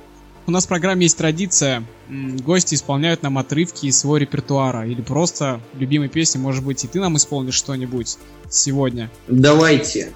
у 0.46 0.50
нас 0.50 0.64
в 0.64 0.68
программе 0.68 1.04
есть 1.04 1.16
традиция. 1.16 1.84
Гости 2.08 2.74
исполняют 2.74 3.22
нам 3.22 3.38
отрывки 3.38 3.86
из 3.86 3.98
своего 3.98 4.16
репертуара. 4.16 4.86
Или 4.86 5.00
просто 5.00 5.60
любимой 5.78 6.08
песни, 6.08 6.38
может 6.38 6.64
быть, 6.64 6.84
и 6.84 6.88
ты 6.88 6.98
нам 6.98 7.16
исполнишь 7.16 7.54
что-нибудь 7.54 8.18
сегодня. 8.48 9.10
Давайте. 9.28 10.12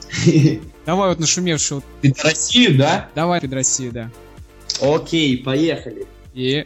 Давай 0.87 1.11
вот 1.11 1.21
нашумевшую. 1.21 1.83
Під 2.01 2.19
Россию, 2.25 2.77
да? 2.79 3.09
Давай, 3.15 3.41
Під 3.41 3.53
Россию, 3.53 3.93
да. 3.93 4.11
Окей, 4.81 5.37
поехали. 5.39 6.07
И 6.35 6.65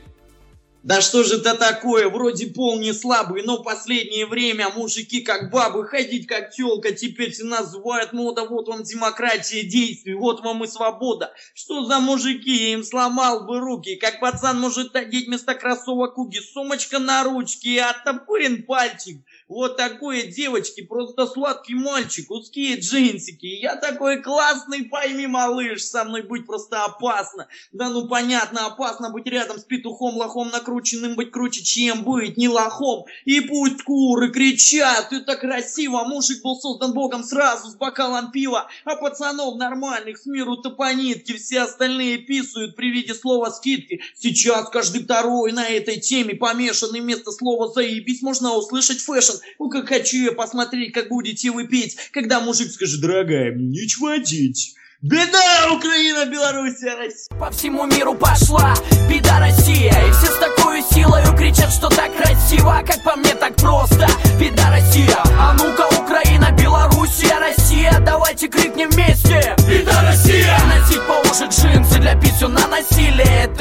да 0.89 1.03
что 1.03 1.23
же 1.23 1.37
это 1.37 1.55
такое, 1.55 2.09
вроде 2.09 2.47
пол 2.47 2.79
не 2.79 2.95
слабый, 2.95 3.43
но 3.43 3.63
последнее 3.63 4.25
время 4.25 4.71
мужики 4.71 5.21
как 5.21 5.51
бабы, 5.51 5.85
ходить 5.85 6.27
как 6.27 6.51
телка, 6.51 6.93
теперь 6.93 7.31
все 7.31 7.45
называют 7.45 8.15
мода, 8.15 8.45
вот 8.45 8.69
вам 8.69 8.85
демократия 8.85 9.65
действий, 9.65 10.15
вот 10.15 10.41
вам 10.41 10.65
и 10.65 10.67
свобода. 10.67 11.35
Что 11.53 11.85
за 11.85 12.01
мужики, 12.01 12.71
я 12.71 12.73
им 12.73 12.83
сломал 12.83 13.45
бы 13.45 13.61
руки, 13.61 13.97
как 13.97 14.19
пацан 14.19 14.59
может 14.61 14.97
одеть 14.97 15.27
вместо 15.27 15.55
кроссовок 15.55 16.17
уги, 16.17 16.39
сумочка 16.39 16.99
на 16.99 17.23
ручке 17.23 17.69
и 17.69 17.79
оттопырен 17.79 18.63
пальчик. 18.63 19.23
Вот 19.49 19.79
такой 19.79 20.27
девочки, 20.27 20.83
просто 20.83 21.27
сладкий 21.27 21.75
мальчик, 21.75 22.31
узкие 22.31 22.79
джинсики. 22.79 23.47
Я 23.47 23.77
такой 23.77 24.23
классный, 24.23 24.85
пойми, 24.85 25.27
малыш, 25.27 25.85
со 25.85 26.05
мной 26.05 26.23
быть 26.23 26.47
просто 26.47 26.85
опасно. 26.85 27.49
Да 27.73 27.89
ну 27.89 28.07
понятно, 28.09 28.67
опасно 28.67 29.09
быть 29.09 29.27
рядом 29.27 29.59
с 29.59 29.65
петухом, 29.65 30.17
лохом 30.17 30.51
накрученным, 30.51 31.15
быть 31.17 31.31
круче, 31.31 31.63
чем 31.65 32.05
быть 32.05 32.37
не 32.37 32.47
лохом. 32.47 33.07
И 33.25 33.41
пусть 33.41 33.83
куры 33.85 34.31
кричат, 34.31 35.15
это 35.15 35.35
красиво, 35.37 36.05
мужик 36.05 36.43
был 36.43 36.61
создан 36.61 36.93
богом 36.93 37.25
сразу 37.25 37.71
с 37.71 37.75
бокалом 37.75 38.31
пива, 38.31 38.69
а 38.85 38.97
пацанов 38.97 39.57
нормальных 39.57 40.19
с 40.19 40.27
миру-то 40.27 40.71
по 40.71 40.93
нитке, 40.93 41.35
все 41.35 41.63
остальные 41.63 42.19
писают 42.19 42.77
при 42.77 42.91
виде 42.91 43.15
слова 43.15 43.51
скидки. 43.51 44.03
Сейчас 44.15 44.69
каждый 44.69 45.05
второй 45.05 45.53
на 45.53 45.67
этой 45.67 45.99
теме 45.99 46.35
помешанный 46.35 47.01
вместо 47.01 47.33
слова 47.33 47.73
заебись 47.73 48.21
можно 48.21 48.55
услышать 48.55 49.01
fashion. 49.01 49.38
Ну, 49.59 49.69
как 49.69 49.89
хочу 49.89 50.19
я 50.19 50.33
посмотреть, 50.33 50.93
как 50.93 51.09
будете 51.09 51.51
вы 51.51 51.67
петь, 51.67 51.97
когда 52.13 52.41
мужик 52.41 52.71
скажет, 52.71 53.01
дорогая, 53.01 53.53
мне 53.53 53.83
нечего 53.83 54.13
одеть. 54.13 54.75
Беда, 55.01 55.73
Украина, 55.77 56.27
Белоруссия, 56.27 56.97
Россия. 56.97 57.39
По 57.39 57.53
всему 57.53 57.87
миру 57.87 58.15
пошла 58.15 58.75
беда 59.09 59.39
Россия 59.39 59.93
И 59.93 60.11
все 60.11 60.27
с 60.27 60.39
такой 60.39 60.83
силой 60.83 61.23
кричат, 61.37 61.73
что 61.73 61.89
так 61.89 62.11
красиво 62.17 62.83
Как 62.85 63.05
по 63.05 63.15
мне, 63.15 63.33
так 63.35 63.55
просто 63.55 64.09
Беда 64.41 64.73
Россия 64.73 65.23
А 65.39 65.55
ну-ка, 65.55 65.87
Украина, 66.03 66.51
Белоруссия, 66.51 67.39
Россия 67.39 67.97
Давайте 68.05 68.49
крикнем 68.49 68.88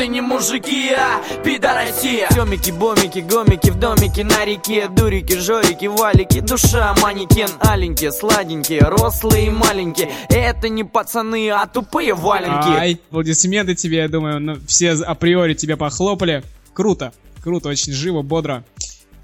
не 0.07 0.21
мужики, 0.21 0.91
а 0.91 1.21
беда 1.43 1.75
Россия 1.75 2.27
Семики, 2.31 2.71
бомики, 2.71 3.19
гомики 3.19 3.69
в 3.69 3.79
домике 3.79 4.23
на 4.23 4.45
реке 4.45 4.87
Дурики, 4.89 5.37
жорики, 5.37 5.85
валики, 5.85 6.39
душа, 6.39 6.95
манекен 7.01 7.49
Аленькие, 7.59 8.11
сладенькие, 8.11 8.81
рослые 8.81 9.47
и 9.47 9.49
маленькие 9.49 10.11
Это 10.29 10.69
не 10.69 10.83
пацаны 10.83 11.49
а 11.49 11.65
тупые 11.67 12.13
валенки. 12.13 12.69
Ай, 12.69 12.99
аплодисменты 13.09 13.75
тебе, 13.75 13.97
я 13.97 14.07
думаю, 14.07 14.39
ну, 14.39 14.57
все 14.67 14.91
априори 14.91 15.53
тебе 15.53 15.77
похлопали. 15.77 16.43
Круто, 16.73 17.13
круто, 17.43 17.69
очень 17.69 17.93
живо, 17.93 18.21
бодро. 18.21 18.63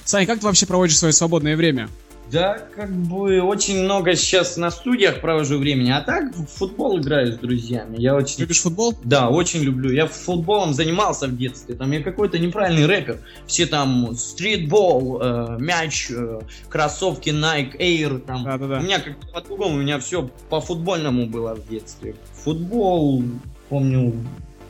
Сань, 0.05 0.25
как 0.25 0.39
ты 0.39 0.45
вообще 0.45 0.65
проводишь 0.65 0.97
свое 0.97 1.13
свободное 1.13 1.55
время? 1.55 1.89
Да, 2.33 2.57
как 2.75 2.89
бы 2.89 3.41
очень 3.41 3.83
много 3.83 4.15
сейчас 4.15 4.57
на 4.57 4.71
студиях 4.71 5.21
провожу 5.21 5.59
времени, 5.59 5.91
а 5.91 6.01
так 6.01 6.35
в 6.35 6.47
футбол 6.47 6.99
играю 6.99 7.31
с 7.31 7.37
друзьями. 7.37 7.97
Я 7.99 8.15
очень... 8.15 8.39
Любишь 8.39 8.61
футбол? 8.61 8.95
Да, 9.03 9.29
очень 9.29 9.61
люблю. 9.61 9.91
Я 9.91 10.07
футболом 10.07 10.73
занимался 10.73 11.27
в 11.27 11.37
детстве. 11.37 11.75
Там 11.75 11.91
я 11.91 12.01
какой-то 12.01 12.39
неправильный 12.39 12.87
рэпер. 12.87 13.19
Все 13.45 13.67
там 13.67 14.15
стритбол, 14.15 15.21
э, 15.21 15.57
мяч, 15.59 16.09
э, 16.09 16.39
кроссовки 16.69 17.29
Nike 17.29 17.77
Air. 17.77 18.17
Там. 18.17 18.43
Да, 18.43 18.57
да, 18.57 18.67
да. 18.67 18.79
У 18.79 18.81
меня 18.81 18.99
как-то 18.99 19.27
по-другому, 19.27 19.75
у 19.75 19.79
меня 19.79 19.99
все 19.99 20.27
по 20.49 20.59
футбольному 20.59 21.27
было 21.27 21.53
в 21.53 21.69
детстве. 21.69 22.15
Футбол, 22.33 23.21
помню, 23.69 24.11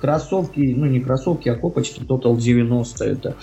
кроссовки, 0.04 0.60
ну 0.60 0.86
не 0.86 1.00
кроссовки, 1.00 1.48
а 1.48 1.56
копочки 1.56 2.02
Total 2.02 2.36
90 2.36 3.06
это. 3.06 3.38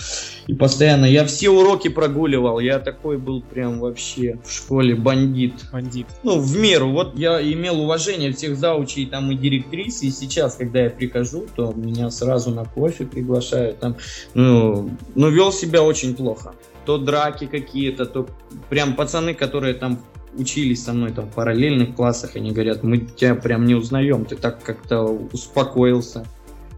И 0.46 0.52
постоянно, 0.52 1.06
я 1.06 1.24
все 1.24 1.48
уроки 1.48 1.88
прогуливал, 1.88 2.60
я 2.60 2.78
такой 2.78 3.16
был 3.16 3.40
прям 3.40 3.80
вообще 3.80 4.38
в 4.44 4.52
школе 4.52 4.94
бандит. 4.94 5.54
Бандит. 5.72 6.06
Ну, 6.22 6.38
в 6.38 6.58
меру, 6.58 6.90
вот 6.90 7.18
я 7.18 7.40
имел 7.40 7.80
уважение 7.80 8.34
всех 8.34 8.58
заучей 8.58 9.06
там 9.06 9.30
и 9.30 9.36
директрис, 9.36 10.02
и 10.02 10.10
сейчас, 10.10 10.56
когда 10.56 10.82
я 10.82 10.90
прихожу, 10.90 11.46
то 11.56 11.72
меня 11.72 12.10
сразу 12.10 12.50
на 12.50 12.66
кофе 12.66 13.06
приглашают, 13.06 13.78
там, 13.78 13.96
ну, 14.34 14.90
ну 15.14 15.30
вел 15.30 15.52
себя 15.52 15.82
очень 15.82 16.14
плохо. 16.14 16.52
То 16.84 16.98
драки 16.98 17.46
какие-то, 17.46 18.04
то 18.04 18.26
прям 18.68 18.96
пацаны, 18.96 19.32
которые 19.32 19.72
там 19.72 20.00
учились 20.36 20.84
со 20.84 20.92
мной 20.92 21.12
там 21.12 21.26
в 21.26 21.34
параллельных 21.34 21.94
классах, 21.94 22.36
они 22.36 22.52
говорят, 22.52 22.82
мы 22.82 22.98
тебя 22.98 23.34
прям 23.34 23.64
не 23.64 23.74
узнаем, 23.74 24.26
ты 24.26 24.36
так 24.36 24.62
как-то 24.62 25.04
успокоился. 25.04 26.26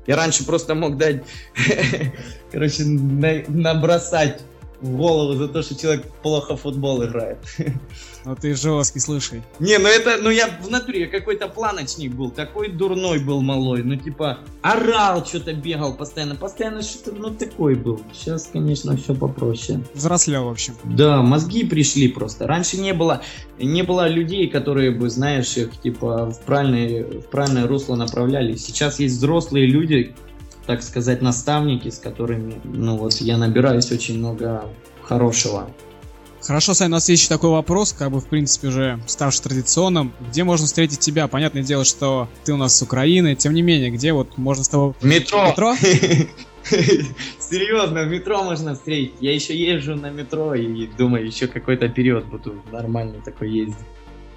Я 0.07 0.17
раньше 0.17 0.45
просто 0.45 0.75
мог 0.75 0.97
дать, 0.97 1.23
короче, 2.53 2.85
набросать 2.85 4.41
в 4.83 4.97
голову 4.97 5.35
за 5.35 5.49
то, 5.49 5.63
что 5.63 5.75
человек 5.75 6.07
плохо 6.23 6.57
в 6.57 6.63
футбол 6.63 7.05
играет. 7.05 7.39
Ну 8.25 8.37
ты 8.37 8.55
жесткий, 8.55 9.01
слушай. 9.01 9.43
Не, 9.59 9.79
ну 9.79 9.89
это, 9.89 10.19
ну 10.23 10.31
я 10.31 10.49
в 10.63 10.71
натуре 10.71 11.07
какой-то 11.07 11.49
планочник 11.49 12.13
был, 12.15 12.31
такой 12.31 12.69
дурной 12.69 13.19
был 13.19 13.43
малой, 13.43 13.83
ну 13.83 13.97
типа 13.97 14.39
орал, 14.63 15.27
что-то 15.27 15.53
бегал 15.55 15.97
постоянно, 15.97 16.37
постоянно 16.37 16.83
что-то, 16.83 17.17
ну 17.17 17.35
такой 17.35 17.75
был. 17.75 18.01
Сейчас, 18.13 18.49
конечно, 18.53 18.97
все 18.97 19.15
попроще. 19.15 19.83
Взрослел, 19.95 20.45
в 20.45 20.51
общем. 20.51 20.75
Да, 20.85 21.21
мозги 21.23 21.65
пришли 21.65 22.07
просто. 22.07 22.47
Раньше 22.47 22.77
не 22.77 22.95
было, 22.95 23.23
не 23.59 23.83
было 23.83 24.09
людей, 24.09 24.49
которые 24.49 24.93
бы, 24.93 25.11
знаешь, 25.11 25.57
их 25.57 25.81
типа 25.81 26.31
в 26.31 26.41
правильное, 26.43 27.05
в 27.05 27.27
правильное 27.27 27.67
русло 27.67 27.97
направляли. 27.97 28.55
Сейчас 28.55 29.01
есть 29.01 29.17
взрослые 29.17 29.67
люди, 29.67 30.15
так 30.67 30.83
сказать, 30.83 31.23
наставники, 31.23 31.89
с 31.89 31.99
которыми, 31.99 32.61
ну 32.65 32.97
вот, 32.97 33.15
я 33.15 33.37
набираюсь 33.37 33.91
очень 33.91 34.19
много 34.19 34.65
хорошего. 35.03 35.71
Хорошо, 36.43 36.75
Сань, 36.75 36.89
у 36.89 36.93
нас 36.93 37.09
есть 37.09 37.23
еще 37.23 37.29
такой 37.29 37.51
вопрос, 37.51 37.93
как 37.93 38.11
бы, 38.11 38.21
в 38.21 38.27
принципе, 38.27 38.69
уже 38.69 38.99
ставший 39.07 39.45
традиционным. 39.45 40.13
Где 40.29 40.43
можно 40.43 40.67
встретить 40.67 40.99
тебя? 40.99 41.29
Понятное 41.29 41.63
дело, 41.63 41.85
что 41.85 42.29
ты 42.45 42.53
у 42.53 42.57
нас 42.57 42.77
с 42.77 42.83
Украины, 42.83 43.37
тем 43.37 43.55
не 43.55 43.63
менее, 43.63 43.91
где 43.91 44.13
вот 44.13 44.37
можно 44.39 44.65
с 44.65 44.69
тобой... 44.69 44.95
В 45.01 45.05
метро! 45.05 45.49
Метро? 45.49 45.77
Серьезно, 47.39 48.05
в 48.05 48.09
метро 48.09 48.43
можно 48.43 48.75
встретить. 48.75 49.15
Я 49.21 49.33
еще 49.33 49.57
езжу 49.57 49.95
на 49.95 50.11
метро 50.11 50.55
и 50.55 50.87
думаю, 50.87 51.27
еще 51.27 51.47
какой-то 51.47 51.89
период 51.89 52.25
буду 52.27 52.61
нормально 52.73 53.21
такой 53.25 53.51
ездить. 53.51 53.77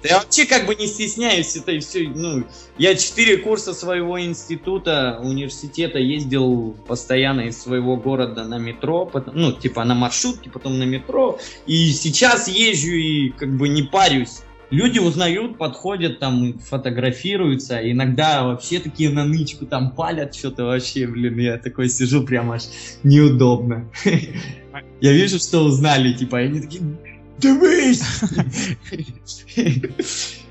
Я 0.02 0.18
вообще 0.18 0.46
как 0.46 0.66
бы 0.66 0.74
не 0.74 0.86
стесняюсь 0.86 1.56
этой 1.56 1.80
все. 1.80 2.08
Ну, 2.08 2.44
я 2.78 2.94
четыре 2.94 3.38
курса 3.38 3.72
своего 3.72 4.20
института, 4.20 5.18
университета 5.22 5.98
ездил 5.98 6.76
постоянно 6.86 7.42
из 7.42 7.60
своего 7.60 7.96
города 7.96 8.44
на 8.44 8.58
метро, 8.58 9.06
потом, 9.06 9.34
ну, 9.36 9.52
типа 9.52 9.84
на 9.84 9.94
маршрутке, 9.94 10.50
потом 10.50 10.78
на 10.78 10.84
метро. 10.84 11.38
И 11.66 11.92
сейчас 11.92 12.48
езжу 12.48 12.92
и 12.92 13.30
как 13.30 13.56
бы 13.56 13.68
не 13.68 13.82
парюсь. 13.82 14.42
Люди 14.70 14.98
узнают, 14.98 15.58
подходят, 15.58 16.18
там, 16.18 16.58
фотографируются, 16.58 17.78
иногда 17.88 18.42
вообще 18.44 18.80
такие 18.80 19.10
на 19.10 19.24
нычку 19.24 19.64
там 19.64 19.92
палят 19.92 20.34
что-то 20.34 20.64
вообще, 20.64 21.06
блин, 21.06 21.38
я 21.38 21.56
такой 21.56 21.88
сижу 21.88 22.24
прям 22.24 22.50
аж 22.50 22.64
неудобно. 23.04 23.88
Я 25.00 25.12
вижу, 25.12 25.38
что 25.38 25.60
узнали, 25.60 26.12
типа, 26.12 26.38
они 26.38 26.60
такие, 26.60 26.82
Дивись! 27.38 28.02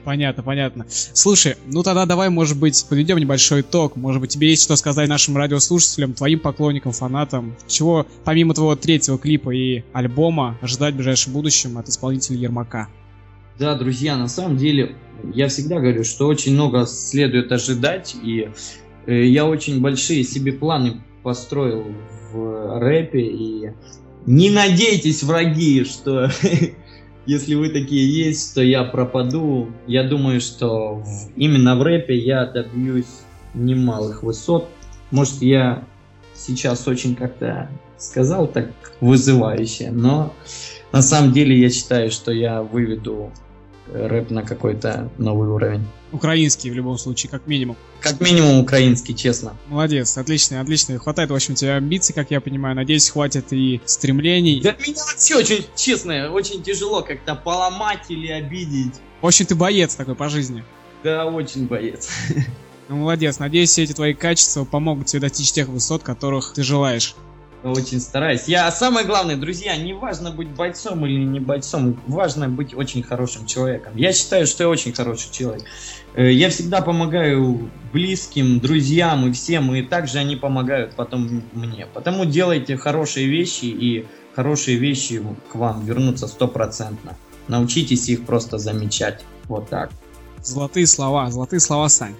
Понятно, 0.03 0.43
понятно. 0.43 0.85
Слушай, 0.87 1.55
ну 1.65 1.81
тогда 1.81 2.05
давай, 2.05 2.29
может 2.29 2.59
быть, 2.59 2.85
подведем 2.87 3.17
небольшой 3.17 3.61
итог. 3.61 3.95
Может 3.95 4.21
быть, 4.21 4.29
тебе 4.29 4.49
есть 4.49 4.61
что 4.61 4.75
сказать 4.75 5.09
нашим 5.09 5.35
радиослушателям, 5.35 6.13
твоим 6.13 6.39
поклонникам, 6.39 6.91
фанатам? 6.91 7.55
Чего, 7.67 8.05
помимо 8.23 8.53
твоего 8.53 8.75
третьего 8.75 9.17
клипа 9.17 9.49
и 9.49 9.83
альбома, 9.93 10.59
ожидать 10.61 10.93
в 10.93 10.97
ближайшем 10.97 11.33
будущем 11.33 11.79
от 11.79 11.89
исполнителя 11.89 12.37
Ермака? 12.37 12.87
Да, 13.57 13.73
друзья, 13.73 14.15
на 14.15 14.27
самом 14.27 14.57
деле, 14.57 14.95
я 15.33 15.47
всегда 15.47 15.79
говорю, 15.79 16.03
что 16.03 16.27
очень 16.27 16.53
много 16.53 16.85
следует 16.85 17.51
ожидать, 17.51 18.15
и 18.21 18.51
э, 19.07 19.25
я 19.25 19.45
очень 19.45 19.81
большие 19.81 20.23
себе 20.23 20.53
планы 20.53 21.01
построил 21.23 21.85
в 22.31 22.79
рэпе, 22.79 23.21
и 23.21 23.71
не 24.25 24.49
надейтесь, 24.49 25.23
враги, 25.23 25.83
что 25.83 26.29
если 27.25 27.55
вы 27.55 27.69
такие 27.69 28.27
есть, 28.27 28.53
то 28.55 28.61
я 28.61 28.83
пропаду. 28.83 29.71
Я 29.87 30.03
думаю, 30.03 30.41
что 30.41 31.03
именно 31.35 31.75
в 31.75 31.83
рэпе 31.83 32.17
я 32.17 32.45
добьюсь 32.45 33.21
немалых 33.53 34.23
высот. 34.23 34.67
Может, 35.11 35.41
я 35.41 35.83
сейчас 36.33 36.87
очень 36.87 37.15
как-то 37.15 37.69
сказал 37.97 38.47
так 38.47 38.71
вызывающе, 38.99 39.91
но 39.91 40.33
на 40.91 41.01
самом 41.01 41.31
деле 41.31 41.59
я 41.59 41.69
считаю, 41.69 42.11
что 42.11 42.31
я 42.31 42.61
выведу 42.61 43.31
рэп 43.93 44.31
на 44.31 44.43
какой-то 44.43 45.09
новый 45.17 45.49
уровень. 45.49 45.85
Украинский 46.11 46.71
в 46.71 46.73
любом 46.73 46.97
случае, 46.97 47.29
как 47.29 47.47
минимум. 47.47 47.77
Как 47.99 48.19
минимум 48.21 48.59
украинский, 48.59 49.15
честно. 49.15 49.55
Молодец, 49.67 50.17
отлично, 50.17 50.61
отлично. 50.61 50.97
Хватает, 50.97 51.29
в 51.29 51.35
общем, 51.35 51.55
тебе 51.55 51.73
амбиций, 51.73 52.13
как 52.13 52.31
я 52.31 52.41
понимаю. 52.41 52.75
Надеюсь, 52.75 53.09
хватит 53.09 53.51
и 53.51 53.81
стремлений. 53.85 54.61
Да 54.61 54.75
меня 54.79 55.03
вообще 55.05 55.35
очень, 55.35 55.65
честно, 55.75 56.31
очень 56.31 56.63
тяжело 56.63 57.01
как-то 57.01 57.35
поломать 57.35 58.05
или 58.09 58.31
обидеть. 58.31 58.95
В 59.21 59.27
общем, 59.27 59.45
ты 59.45 59.55
боец 59.55 59.95
такой 59.95 60.15
по 60.15 60.29
жизни. 60.29 60.63
Да, 61.03 61.25
очень 61.25 61.67
боец. 61.67 62.09
Ну, 62.87 62.97
молодец. 62.97 63.39
Надеюсь, 63.39 63.71
все 63.71 63.81
эти 63.81 63.93
твои 63.93 64.13
качества 64.13 64.63
помогут 64.63 65.07
тебе 65.07 65.21
достичь 65.21 65.51
тех 65.51 65.67
высот, 65.69 66.03
которых 66.03 66.53
ты 66.53 66.61
желаешь. 66.61 67.15
Очень 67.65 67.99
стараюсь. 67.99 68.43
Я 68.45 68.69
самое 68.69 69.07
главное, 69.07 69.37
друзья, 69.37 69.75
не 69.75 69.93
важно 69.93 70.29
быть 70.29 70.49
бойцом 70.49 71.03
или 71.03 71.23
не 71.23 71.39
бойцом, 71.39 71.99
важно 72.05 72.47
быть 72.47 72.75
очень 72.75 73.01
хорошим 73.01 73.47
человеком. 73.47 73.93
Я 73.95 74.13
считаю, 74.13 74.45
что 74.45 74.65
я 74.65 74.69
очень 74.69 74.93
хороший 74.93 75.31
человек. 75.31 75.63
Э, 76.13 76.31
я 76.31 76.51
всегда 76.51 76.81
помогаю 76.81 77.71
близким, 77.91 78.59
друзьям 78.59 79.27
и 79.27 79.31
всем, 79.31 79.73
и 79.73 79.81
также 79.81 80.19
они 80.19 80.35
помогают 80.35 80.93
потом 80.95 81.41
мне. 81.53 81.87
Потому 81.91 82.25
делайте 82.25 82.77
хорошие 82.77 83.25
вещи, 83.25 83.65
и 83.65 84.05
хорошие 84.35 84.77
вещи 84.77 85.19
к 85.51 85.55
вам 85.55 85.83
вернутся 85.85 86.27
стопроцентно. 86.27 87.17
Научитесь 87.47 88.07
их 88.09 88.27
просто 88.27 88.59
замечать. 88.59 89.25
Вот 89.45 89.69
так. 89.69 89.89
Золотые 90.43 90.85
слова, 90.85 91.31
золотые 91.31 91.59
слова, 91.59 91.89
Сань. 91.89 92.13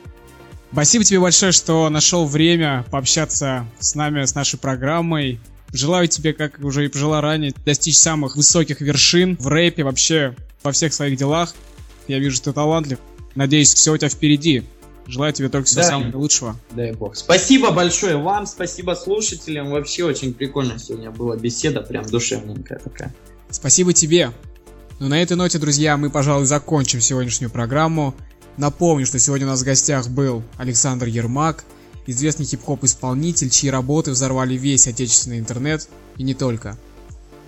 Спасибо 0.75 1.05
тебе 1.05 1.21
большое, 1.21 1.53
что 1.53 1.89
нашел 1.89 2.25
время 2.25 2.85
пообщаться 2.91 3.65
с 3.79 3.95
нами, 3.95 4.25
с 4.25 4.35
нашей 4.35 4.59
программой. 4.59 5.39
Желаю 5.71 6.09
тебе, 6.09 6.33
как 6.33 6.59
уже 6.59 6.83
и 6.83 6.89
пожелал 6.89 7.21
ранее, 7.21 7.53
достичь 7.65 7.95
самых 7.97 8.35
высоких 8.35 8.81
вершин 8.81 9.37
в 9.37 9.47
рэпе, 9.47 9.85
вообще 9.85 10.35
во 10.63 10.73
всех 10.73 10.93
своих 10.93 11.17
делах. 11.17 11.55
Я 12.09 12.19
вижу, 12.19 12.35
что 12.35 12.51
ты 12.51 12.55
талантлив. 12.55 12.99
Надеюсь, 13.35 13.73
все 13.73 13.93
у 13.93 13.97
тебя 13.97 14.09
впереди. 14.09 14.63
Желаю 15.07 15.31
тебе 15.31 15.47
только 15.47 15.65
всего 15.65 15.81
да. 15.81 15.87
самого 15.87 16.17
лучшего. 16.17 16.59
Дай 16.71 16.91
бог. 16.91 17.15
Спасибо 17.15 17.71
большое 17.71 18.17
вам, 18.17 18.45
спасибо 18.45 18.95
слушателям. 18.95 19.71
Вообще 19.71 20.03
очень 20.03 20.33
прикольно 20.33 20.77
сегодня 20.77 21.09
была 21.09 21.37
беседа, 21.37 21.83
прям 21.83 22.03
душевненькая 22.05 22.79
такая. 22.79 23.15
Спасибо 23.49 23.93
тебе. 23.93 24.31
Ну 24.99 25.07
на 25.07 25.21
этой 25.21 25.37
ноте, 25.37 25.57
друзья, 25.57 25.95
мы, 25.95 26.09
пожалуй, 26.09 26.45
закончим 26.45 26.99
сегодняшнюю 26.99 27.49
программу. 27.49 28.13
Напомню, 28.57 29.05
что 29.05 29.19
сегодня 29.19 29.47
у 29.47 29.49
нас 29.49 29.61
в 29.61 29.65
гостях 29.65 30.07
был 30.07 30.43
Александр 30.57 31.07
Ермак, 31.07 31.65
известный 32.07 32.45
хип-хоп-исполнитель, 32.45 33.49
чьи 33.49 33.69
работы 33.69 34.11
взорвали 34.11 34.55
весь 34.55 34.87
отечественный 34.87 35.39
интернет 35.39 35.89
и 36.17 36.23
не 36.23 36.33
только. 36.33 36.77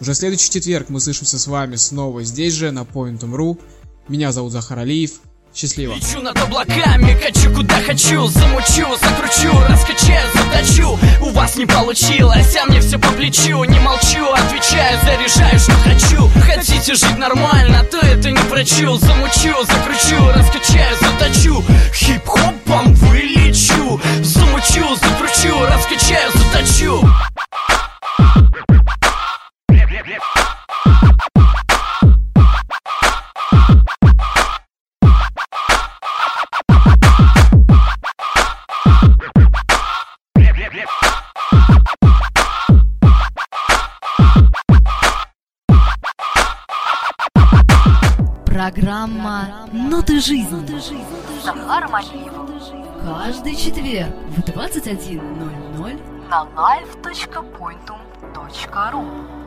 Уже 0.02 0.14
следующий 0.14 0.52
четверг 0.52 0.90
мы 0.90 1.00
слышимся 1.00 1.40
с 1.40 1.48
вами 1.48 1.76
снова 1.76 2.24
здесь 2.24 2.54
же, 2.54 2.72
на 2.72 2.82
Point.ru. 2.82 3.58
Меня 4.08 4.32
зовут 4.32 4.52
Захар 4.52 4.80
Алиев. 4.80 5.22
Счастливо. 5.58 5.96
Лечу 5.96 6.22
над 6.22 6.40
облаками, 6.40 7.18
хочу 7.20 7.52
куда 7.52 7.74
хочу 7.82 8.28
Замучу, 8.28 8.96
закручу, 9.02 9.52
раскачаю, 9.68 10.30
заточу. 10.36 11.00
У 11.20 11.32
вас 11.32 11.56
не 11.56 11.66
получилось, 11.66 12.56
а 12.62 12.66
мне 12.70 12.80
все 12.80 13.00
по 13.00 13.08
плечу. 13.14 13.64
Не 13.64 13.80
молчу, 13.80 14.24
отвечаю, 14.32 15.00
заряжаю, 15.04 15.60
что 15.60 15.72
хочу. 15.84 16.30
Хотите 16.46 16.94
жить 16.94 17.18
нормально, 17.18 17.84
то 17.90 17.98
это 17.98 18.30
не 18.30 18.42
врачу. 18.50 18.98
Замучу, 18.98 19.66
закручу, 19.66 20.32
раскачаю, 20.36 20.96
заточу. 21.02 21.64
Хип-хопом 21.92 22.94
вылечу 22.94 24.00
Замучу, 24.22 24.96
закручу, 24.96 25.66
раскачаю, 25.66 26.32
заточу 26.36 27.04
Программа 48.78 49.68
«Ноты 49.74 50.20
жизни» 50.20 50.78
с 50.78 50.94
Захаром 51.44 51.96
Алиевым. 51.96 52.48
Каждый 53.04 53.56
четверг 53.56 54.14
в 54.30 54.42
21.00 54.42 56.00
на 56.30 56.46
live.pointum.ru 56.56 59.47